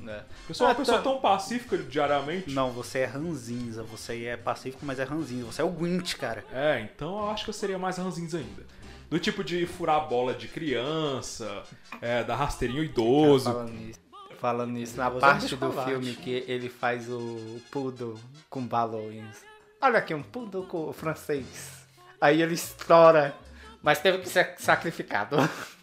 [0.00, 0.24] né?
[0.48, 1.04] Pessoal, é Ah, uma pessoa tá.
[1.04, 2.50] tão pacífica diariamente.
[2.54, 3.82] Não, você é ranzinza.
[3.82, 5.44] Você é pacífico, mas é ranzinza.
[5.44, 6.42] Você é o Gwent, cara.
[6.50, 8.64] É, então eu acho que eu seria mais ranzinhos ainda.
[9.08, 11.62] Do tipo de furar a bola de criança,
[12.00, 13.52] é, dar rasteirinho idoso.
[13.52, 14.00] Falando nisso,
[14.40, 18.18] falando nisso, na é parte do filme que ele faz o poodle
[18.50, 19.44] com balões.
[19.80, 21.86] Olha aqui, um poodle com francês.
[22.20, 23.36] Aí ele estoura,
[23.82, 25.36] mas teve que ser sacrificado.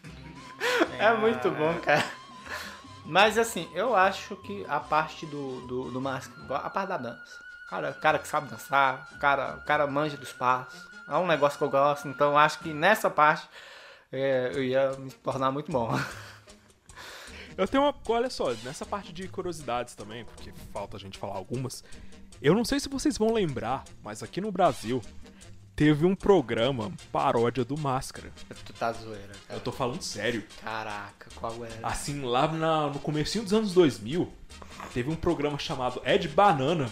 [0.98, 2.06] É muito bom, cara.
[3.06, 7.44] Mas assim, eu acho que a parte do, do, do Máscara, a parte da dança.
[7.70, 10.93] Cara, cara que sabe dançar, cara, cara manja dos passos.
[11.08, 13.48] É um negócio que eu gosto, então eu acho que nessa parte
[14.12, 15.90] é, eu ia me tornar muito bom.
[17.56, 17.94] Eu tenho uma.
[18.10, 21.84] Olha só, nessa parte de curiosidades também, porque falta a gente falar algumas.
[22.42, 25.02] Eu não sei se vocês vão lembrar, mas aqui no Brasil
[25.76, 28.32] teve um programa paródia do Máscara.
[28.66, 29.60] Tu tá zoeira, Eu cara.
[29.60, 30.44] tô falando sério.
[30.64, 31.78] Caraca, qual era?
[31.88, 34.34] Assim, lá na- no comecinho dos anos 2000,
[34.92, 36.92] teve um programa chamado Ed Banana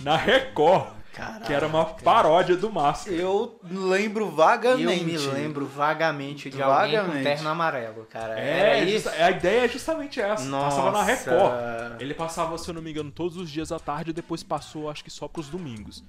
[0.00, 0.88] na Record.
[1.14, 1.40] Caraca.
[1.46, 3.16] que era uma paródia do Máscara.
[3.16, 5.00] Eu lembro vagamente.
[5.00, 7.22] Eu me lembro vagamente de alguém com Vagamente.
[7.24, 8.38] terno amarelo, cara.
[8.38, 9.08] É, Era isso?
[9.08, 10.50] justa- a ideia é justamente essa.
[10.50, 11.04] Passava na Nossa.
[11.04, 12.00] Record.
[12.02, 14.90] Ele passava, se eu não me engano, todos os dias à tarde e depois passou,
[14.90, 16.02] acho que só pros domingos.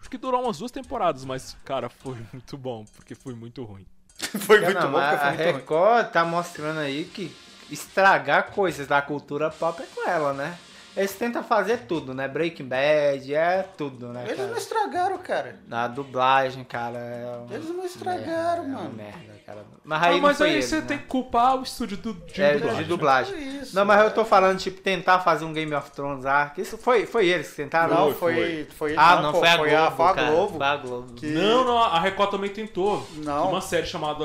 [0.00, 3.84] Acho que durou umas duas temporadas, mas, cara, foi muito bom, porque foi muito ruim.
[4.40, 5.52] Foi Não, muito bom, mas porque a foi muito ruim.
[5.60, 7.34] Record tá mostrando aí que
[7.70, 10.56] estragar coisas da cultura pop é com ela, né?
[10.96, 12.28] Eles tentam fazer tudo, né?
[12.28, 14.58] Breaking Bad, é tudo, né, Eles não cara?
[14.58, 15.56] estragaram, cara.
[15.70, 18.94] A dublagem, cara, é uma Eles não estragaram, merda, é uma mano.
[18.94, 19.64] merda, cara.
[19.84, 20.86] Mas aí não mas aí eles, você né?
[20.86, 22.82] tem que culpar o estúdio do, de É, dublagem.
[22.82, 23.34] de dublagem.
[23.34, 24.10] É isso, não, mas eu é.
[24.10, 26.50] tô falando, tipo, tentar fazer um Game of Thrones lá.
[26.50, 27.94] que Isso foi, foi eles que tentaram?
[27.94, 28.94] Não, foi, foi, foi.
[28.96, 30.30] Ah, não, pô, foi a foi Globo, a, foi a cara.
[30.30, 30.56] Globo.
[30.58, 31.12] Foi a Globo.
[31.14, 33.06] que- Não, não, a Record também tentou.
[33.16, 33.48] Não.
[33.48, 34.24] Uma série chamada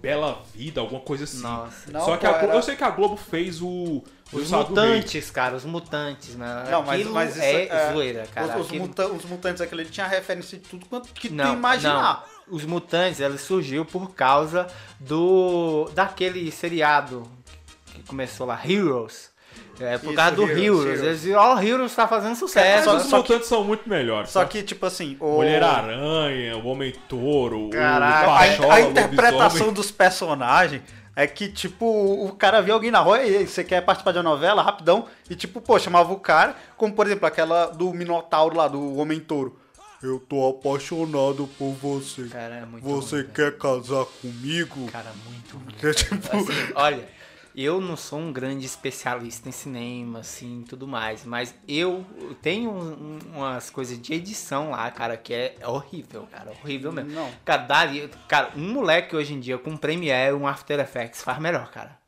[0.00, 1.40] Bela Vida, alguma coisa assim.
[1.40, 1.90] Nossa.
[1.90, 4.04] Não, Só que pô, a Glo- era- eu sei que a Globo fez o.
[4.32, 6.64] o Os mutantes, cara, os mutantes, né?
[6.70, 8.46] Não, mas, Aquilo mas isso é, zoeira, cara.
[8.54, 11.52] Os, os, Aquilo- muta- os mutantes aquele ele tinha referência de tudo quanto que Não,
[11.52, 12.26] tu imaginar.
[12.48, 12.56] não.
[12.56, 14.66] Os mutantes, ele surgiu por causa
[15.00, 17.28] do daquele seriado
[17.94, 19.30] que começou lá, Heroes.
[19.78, 21.00] É, por Isso, causa do Heroes, Heroes.
[21.02, 21.24] Heroes.
[21.24, 22.84] Eles ó, Heroes tá fazendo sucesso.
[22.84, 24.30] Só- os só que- mutantes são muito melhores.
[24.30, 24.46] Só tá?
[24.46, 25.36] que, tipo assim, o...
[25.36, 30.82] Mulher-Aranha, o Homem-Touro, o Caraca, a, Pachola, a o interpretação dos personagens
[31.16, 34.24] é que, tipo, o cara via alguém na rua e você quer participar de uma
[34.24, 38.68] novela, rapidão, e tipo, pô, chamava o cara, como por exemplo aquela do Minotauro lá,
[38.68, 39.58] do Homem-Touro.
[40.02, 42.24] Eu tô apaixonado por você.
[42.28, 44.86] Cara, é muito Você ruim, quer casar comigo?
[44.92, 45.74] Cara, muito ruim.
[45.82, 47.08] É tipo- Assim, olha,
[47.56, 52.04] eu não sou um grande especialista em cinema, assim, tudo mais, mas eu
[52.42, 52.92] tenho um-
[53.34, 57.12] um- umas coisas de edição lá, cara, que é horrível, cara, horrível mesmo.
[57.12, 57.30] Não.
[57.44, 61.70] Cara, daria, cara, um moleque hoje em dia com Premiere, um After Effects faz melhor,
[61.70, 61.98] cara.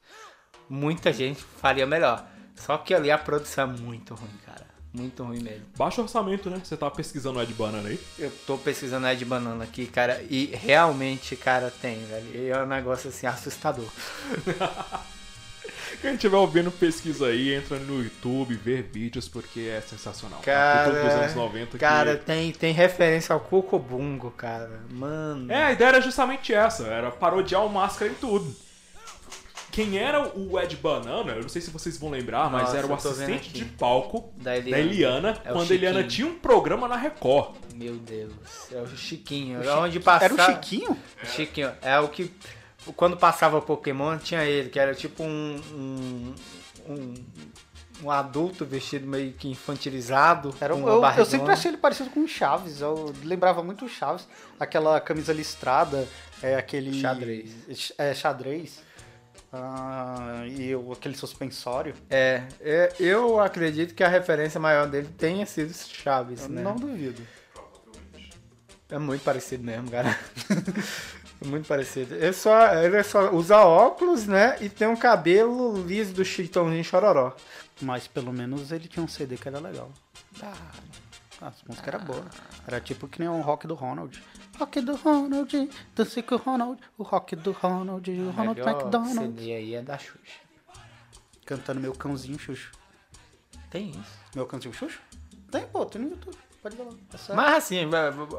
[0.68, 2.26] Muita gente faria melhor.
[2.54, 4.66] Só que ali a produção é muito ruim, cara.
[4.92, 5.64] Muito ruim mesmo.
[5.76, 6.60] Baixo orçamento, né?
[6.64, 7.98] Você tava pesquisando o Ed Banana aí.
[8.18, 12.26] Eu tô pesquisando a de banana aqui, cara, e realmente, cara, tem, velho.
[12.34, 13.86] E é um negócio assim assustador.
[16.00, 20.40] Quem estiver ouvindo, pesquisa aí, entra no YouTube, ver vídeos, porque é sensacional.
[20.40, 24.80] Cara, Cultura dos anos 90 que- Cara, tem, tem referência ao Cocobungo, cara.
[24.90, 25.50] Mano.
[25.52, 28.54] É, a ideia era justamente essa, era parodiar o Máscara em tudo.
[29.70, 32.86] Quem era o Ed Banana, eu não sei se vocês vão lembrar, mas Nossa, era
[32.86, 34.78] o assistente de palco Da da Eliana.
[34.82, 37.54] Eliana, É quando a Eliana tinha um programa na Record.
[37.76, 38.32] Meu Deus.
[38.72, 39.58] É o Chiquinho.
[39.60, 40.34] O É Chi- onde passava.
[40.34, 40.98] Era o Chiquinho?
[41.24, 41.70] Chiquinho.
[41.80, 42.28] É o que.
[42.96, 45.60] Quando passava Pokémon, tinha ele, que era tipo um.
[45.74, 46.34] um,
[46.88, 47.14] um,
[48.02, 50.54] um adulto vestido meio que infantilizado.
[50.60, 52.80] Era, com eu, eu sempre achei ele parecido com o Chaves.
[52.80, 54.26] Eu lembrava muito o Chaves.
[54.58, 56.06] Aquela camisa listrada,
[56.42, 57.00] é aquele.
[57.00, 57.50] Xadrez.
[57.98, 58.82] É, xadrez.
[59.52, 61.94] Ah, e aquele suspensório.
[62.10, 66.62] É, é, eu acredito que a referência maior dele tenha sido Chaves, Eu né?
[66.62, 67.22] Não duvido.
[68.90, 70.18] É muito parecido mesmo, cara.
[71.40, 72.14] É muito parecido.
[72.14, 74.56] Ele só, ele só usa óculos, né?
[74.60, 77.36] E tem um cabelo liso do Chitãozinho Chororó.
[77.80, 79.92] Mas pelo menos ele tinha um CD que era legal.
[80.42, 80.72] Ah,
[81.40, 82.26] a música era boa.
[82.66, 84.20] Era tipo que nem o rock do Ronald.
[84.58, 89.38] Rock do Ronald, dance com o Ronald, o rock do Ronald, o Ronald melhor McDonald.
[89.38, 90.40] CD aí é da Xuxa.
[91.46, 92.72] Cantando meu cãozinho Xuxo.
[93.70, 94.18] Tem isso.
[94.34, 95.00] Meu cãozinho Xuxo?
[95.52, 96.36] Tem, pô, tem no YouTube.
[96.62, 96.86] Pode lá.
[96.86, 97.32] É.
[97.34, 97.88] Mas assim,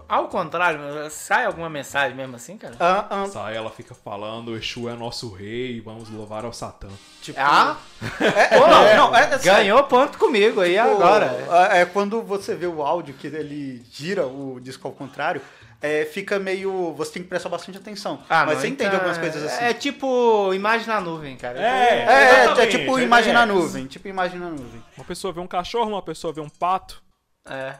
[0.07, 2.75] ao contrário, sai alguma mensagem mesmo assim, cara?
[2.79, 6.89] Ah, ah, Sai, ela fica falando, Exu é nosso rei, vamos louvar ao Satã.
[7.21, 7.77] tipo, Ah,
[8.19, 9.43] é, não, não, é, é sério.
[9.43, 11.71] ganhou ponto comigo aí Pô, agora.
[11.71, 15.41] É, é quando você vê o áudio que ele gira o disco ao contrário,
[15.81, 16.93] é, fica meio.
[16.95, 18.21] Você tem que prestar bastante atenção.
[18.29, 19.63] Ah, mas não, você entende então, algumas coisas assim.
[19.63, 21.57] É tipo imagem na nuvem, cara.
[21.57, 23.45] É, É, é, é tipo é, imagem na é.
[23.45, 23.87] nuvem.
[23.87, 24.83] Tipo imagem na nuvem.
[24.97, 27.01] Uma pessoa vê um cachorro, uma pessoa vê um pato.
[27.49, 27.75] É.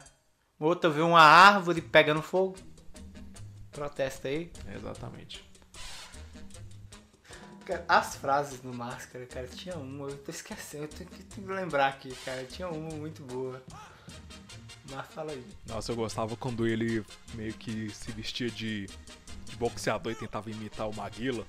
[0.60, 2.54] Outro vê uma árvore pegando fogo.
[3.72, 4.52] Protesta aí.
[4.76, 5.42] Exatamente.
[7.64, 11.46] Cara, as frases do Máscara, cara, tinha uma, eu tô esquecendo, eu tenho que, tenho
[11.46, 12.44] que lembrar aqui, cara.
[12.44, 13.62] Tinha uma muito boa.
[14.90, 15.46] Mas fala aí.
[15.66, 18.86] Nossa, eu gostava quando ele meio que se vestia de,
[19.46, 21.46] de boxeador e tentava imitar o Maguila.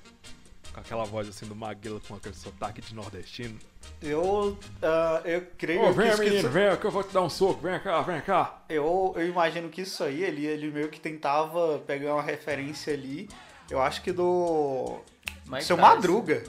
[0.72, 3.58] Com aquela voz assim do Maguila com aquele sotaque de nordestino.
[4.00, 7.12] Eu, ah, eu creio Ô, que, vem que menino, isso, vem que eu vou te
[7.12, 8.62] dar um soco, vem cá, vem cá.
[8.68, 13.28] eu, eu imagino que isso aí, ele, ele meio que tentava pegar uma referência ali,
[13.70, 15.00] eu acho que do
[15.46, 15.88] Mike Seu Tyson.
[15.88, 16.42] Madruga.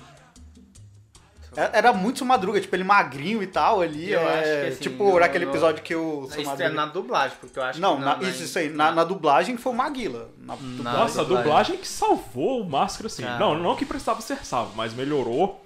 [1.61, 4.11] É- Era muito Madruga, tipo, ele magrinho e tal ali.
[4.11, 6.69] Eu é, acho que assim, tipo, no- naquele episódio que o seu Isso é Madruga...
[6.71, 8.69] na dublagem, porque eu acho Não, que na- isso, isso aí.
[8.69, 10.29] Na, na dublagem foi o Maguila.
[10.37, 11.77] Na dublagem- Nossa, a dublagem.
[11.77, 13.23] que salvou o Máscara, assim.
[13.23, 13.39] Cara.
[13.39, 15.63] Não, não que precisava ser salvo, mas melhorou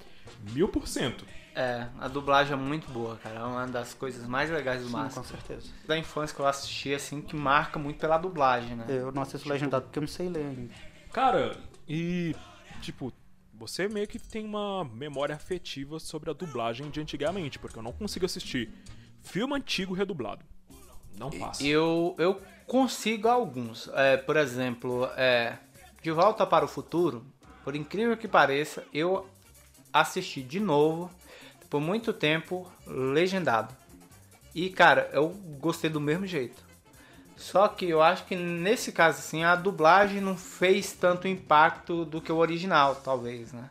[0.54, 1.26] mil por cento.
[1.56, 3.40] É, a dublagem é muito boa, cara.
[3.40, 5.26] É uma das coisas mais legais do Sim, Máscara.
[5.28, 5.68] com certeza.
[5.88, 8.86] Da infância que eu assisti, assim, que marca muito pela dublagem, né?
[8.88, 10.74] Eu não assisto legendado porque eu não sei ler ainda.
[11.12, 11.58] Cara,
[11.90, 12.36] e
[12.80, 13.12] tipo,
[13.58, 17.92] você meio que tem uma memória afetiva sobre a dublagem de antigamente, porque eu não
[17.92, 18.72] consigo assistir
[19.22, 20.46] filme antigo redublado.
[21.18, 21.66] Não passa.
[21.66, 23.90] Eu, eu consigo alguns.
[23.94, 25.58] É, por exemplo, é,
[26.02, 27.26] De Volta para o Futuro,
[27.64, 29.28] por incrível que pareça, eu
[29.92, 31.10] assisti de novo,
[31.70, 33.76] por muito tempo, legendado.
[34.54, 35.30] E, cara, eu
[35.60, 36.67] gostei do mesmo jeito.
[37.38, 42.20] Só que eu acho que nesse caso, assim, a dublagem não fez tanto impacto do
[42.20, 43.70] que o original, talvez, né?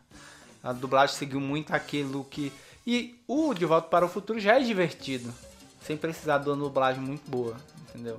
[0.63, 2.53] A dublagem seguiu muito aquilo que...
[2.87, 5.35] E o De Volta para o Futuro já é divertido,
[5.83, 7.57] sem precisar de uma dublagem muito boa,
[7.89, 8.19] entendeu?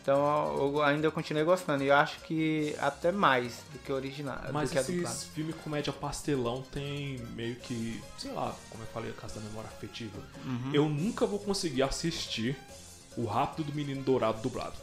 [0.00, 4.38] Então eu ainda continuei gostando, e eu acho que até mais do que o original,
[4.52, 9.10] Mas do que esses filmes comédia pastelão tem meio que, sei lá, como eu falei,
[9.10, 10.18] a casa da memória afetiva.
[10.44, 10.70] Uhum.
[10.72, 12.56] Eu nunca vou conseguir assistir
[13.16, 14.74] o Rápido do Menino Dourado dublado.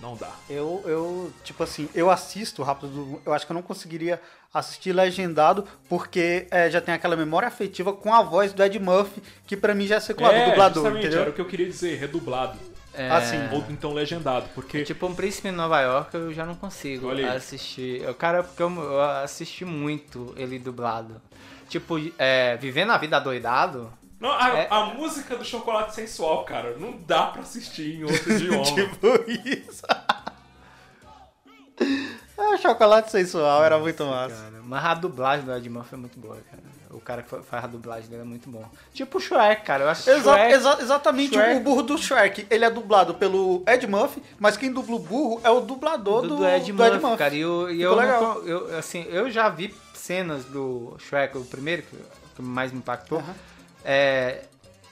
[0.00, 0.30] Não dá.
[0.50, 4.20] Eu, eu, tipo assim, eu assisto rápido, do- eu acho que eu não conseguiria
[4.52, 9.22] assistir legendado, porque é, já tem aquela memória afetiva com a voz do Ed Murphy,
[9.46, 11.20] que pra mim já é sequelado do dublador, entendeu?
[11.20, 12.58] era o que eu queria dizer, redublado.
[12.94, 16.54] É, Assim, Ou então legendado, porque Tipo, um príncipe em Nova York eu já não
[16.56, 18.02] consigo assistir.
[18.02, 21.18] Eu, cara, porque eu, eu assisti muito ele dublado.
[21.68, 23.90] Tipo, é, Vivendo a Vida Doidado,
[24.22, 28.32] Não, a, É- a música do chocolate sensual, cara, não dá pra assistir em outro
[28.32, 28.62] idioma.
[28.64, 29.08] Tipo
[29.44, 29.82] isso.
[32.38, 34.34] Ah, chocolate sensual era muito massa.
[34.36, 34.62] cara.
[34.64, 36.62] Mas a dublagem do Ed Murphy é muito boa, cara.
[36.90, 38.64] O cara que fa- faz a dublagem dele é muito bom.
[38.92, 39.84] Tipo o Shrek, cara.
[39.84, 40.52] Eu acho que Exa- Shrek...
[40.54, 41.56] exa- exatamente, Shrek.
[41.56, 45.40] o burro do Shrek, ele é dublado pelo Ed Murphy, mas quem dubla o burro
[45.42, 47.34] é o dublador do, do, do Ed do Murphy, cara.
[47.34, 48.34] E, eu, e eu, não legal.
[48.34, 51.96] co- eu, assim, eu já vi cenas do Shrek, o primeiro, que,
[52.36, 53.22] que mais me impactou.
[53.84, 54.42] É,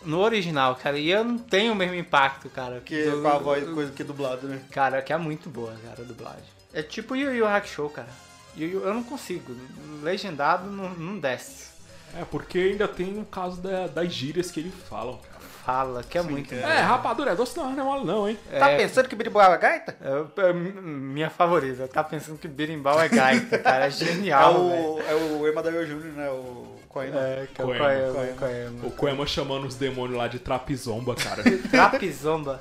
[0.05, 0.99] no original, cara.
[0.99, 2.81] E eu não tenho o mesmo impacto, cara.
[2.81, 4.61] Que do- com a voz, do- coisa que é dublado, né?
[4.71, 6.45] Cara, que é muito boa, cara, a dublagem.
[6.73, 8.09] É tipo Yu Yu Hakusho, cara.
[8.57, 9.55] Yu Yu, eu não consigo.
[10.03, 11.71] Legendado não, não desce.
[12.19, 15.41] É, porque ainda tem o caso da- das gírias que eles falam, cara.
[15.65, 16.61] Fala, que é muito bom.
[16.67, 18.37] É, rapadura é doce, não, não é mole não, hein?
[18.51, 18.77] Tá É.
[18.79, 19.97] pensando que Biribuá é gaita?
[20.01, 21.87] É, é minha favorita.
[21.87, 23.85] Tá pensando que berimbau é gaita, cara.
[23.85, 24.83] É É genial, velho.
[24.83, 26.31] o, é o Emanuel Júnior, né?
[26.31, 27.13] O Coen.
[27.15, 28.37] É, que é o Coema, Coema, Coema.
[28.37, 28.87] Coema.
[28.87, 31.43] O Koema chamando os demônios lá de trapizomba, cara.
[31.71, 32.61] Trapizomba.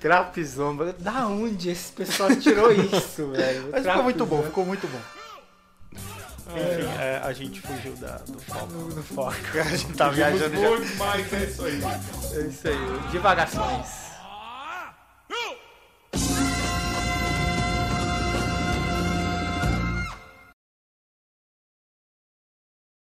[0.00, 0.94] Trapizomba.
[0.96, 3.70] Da onde esse pessoal tirou isso, velho?
[3.72, 5.00] Mas ficou muito bom, ficou muito bom.
[6.50, 8.72] Enfim, é, a gente fugiu da, do foco.
[8.72, 9.34] No foco.
[9.60, 10.70] A gente tá viajando já.
[10.70, 11.82] Muito mais, é isso aí.
[11.82, 13.10] É isso aí.
[13.10, 14.07] Divagações.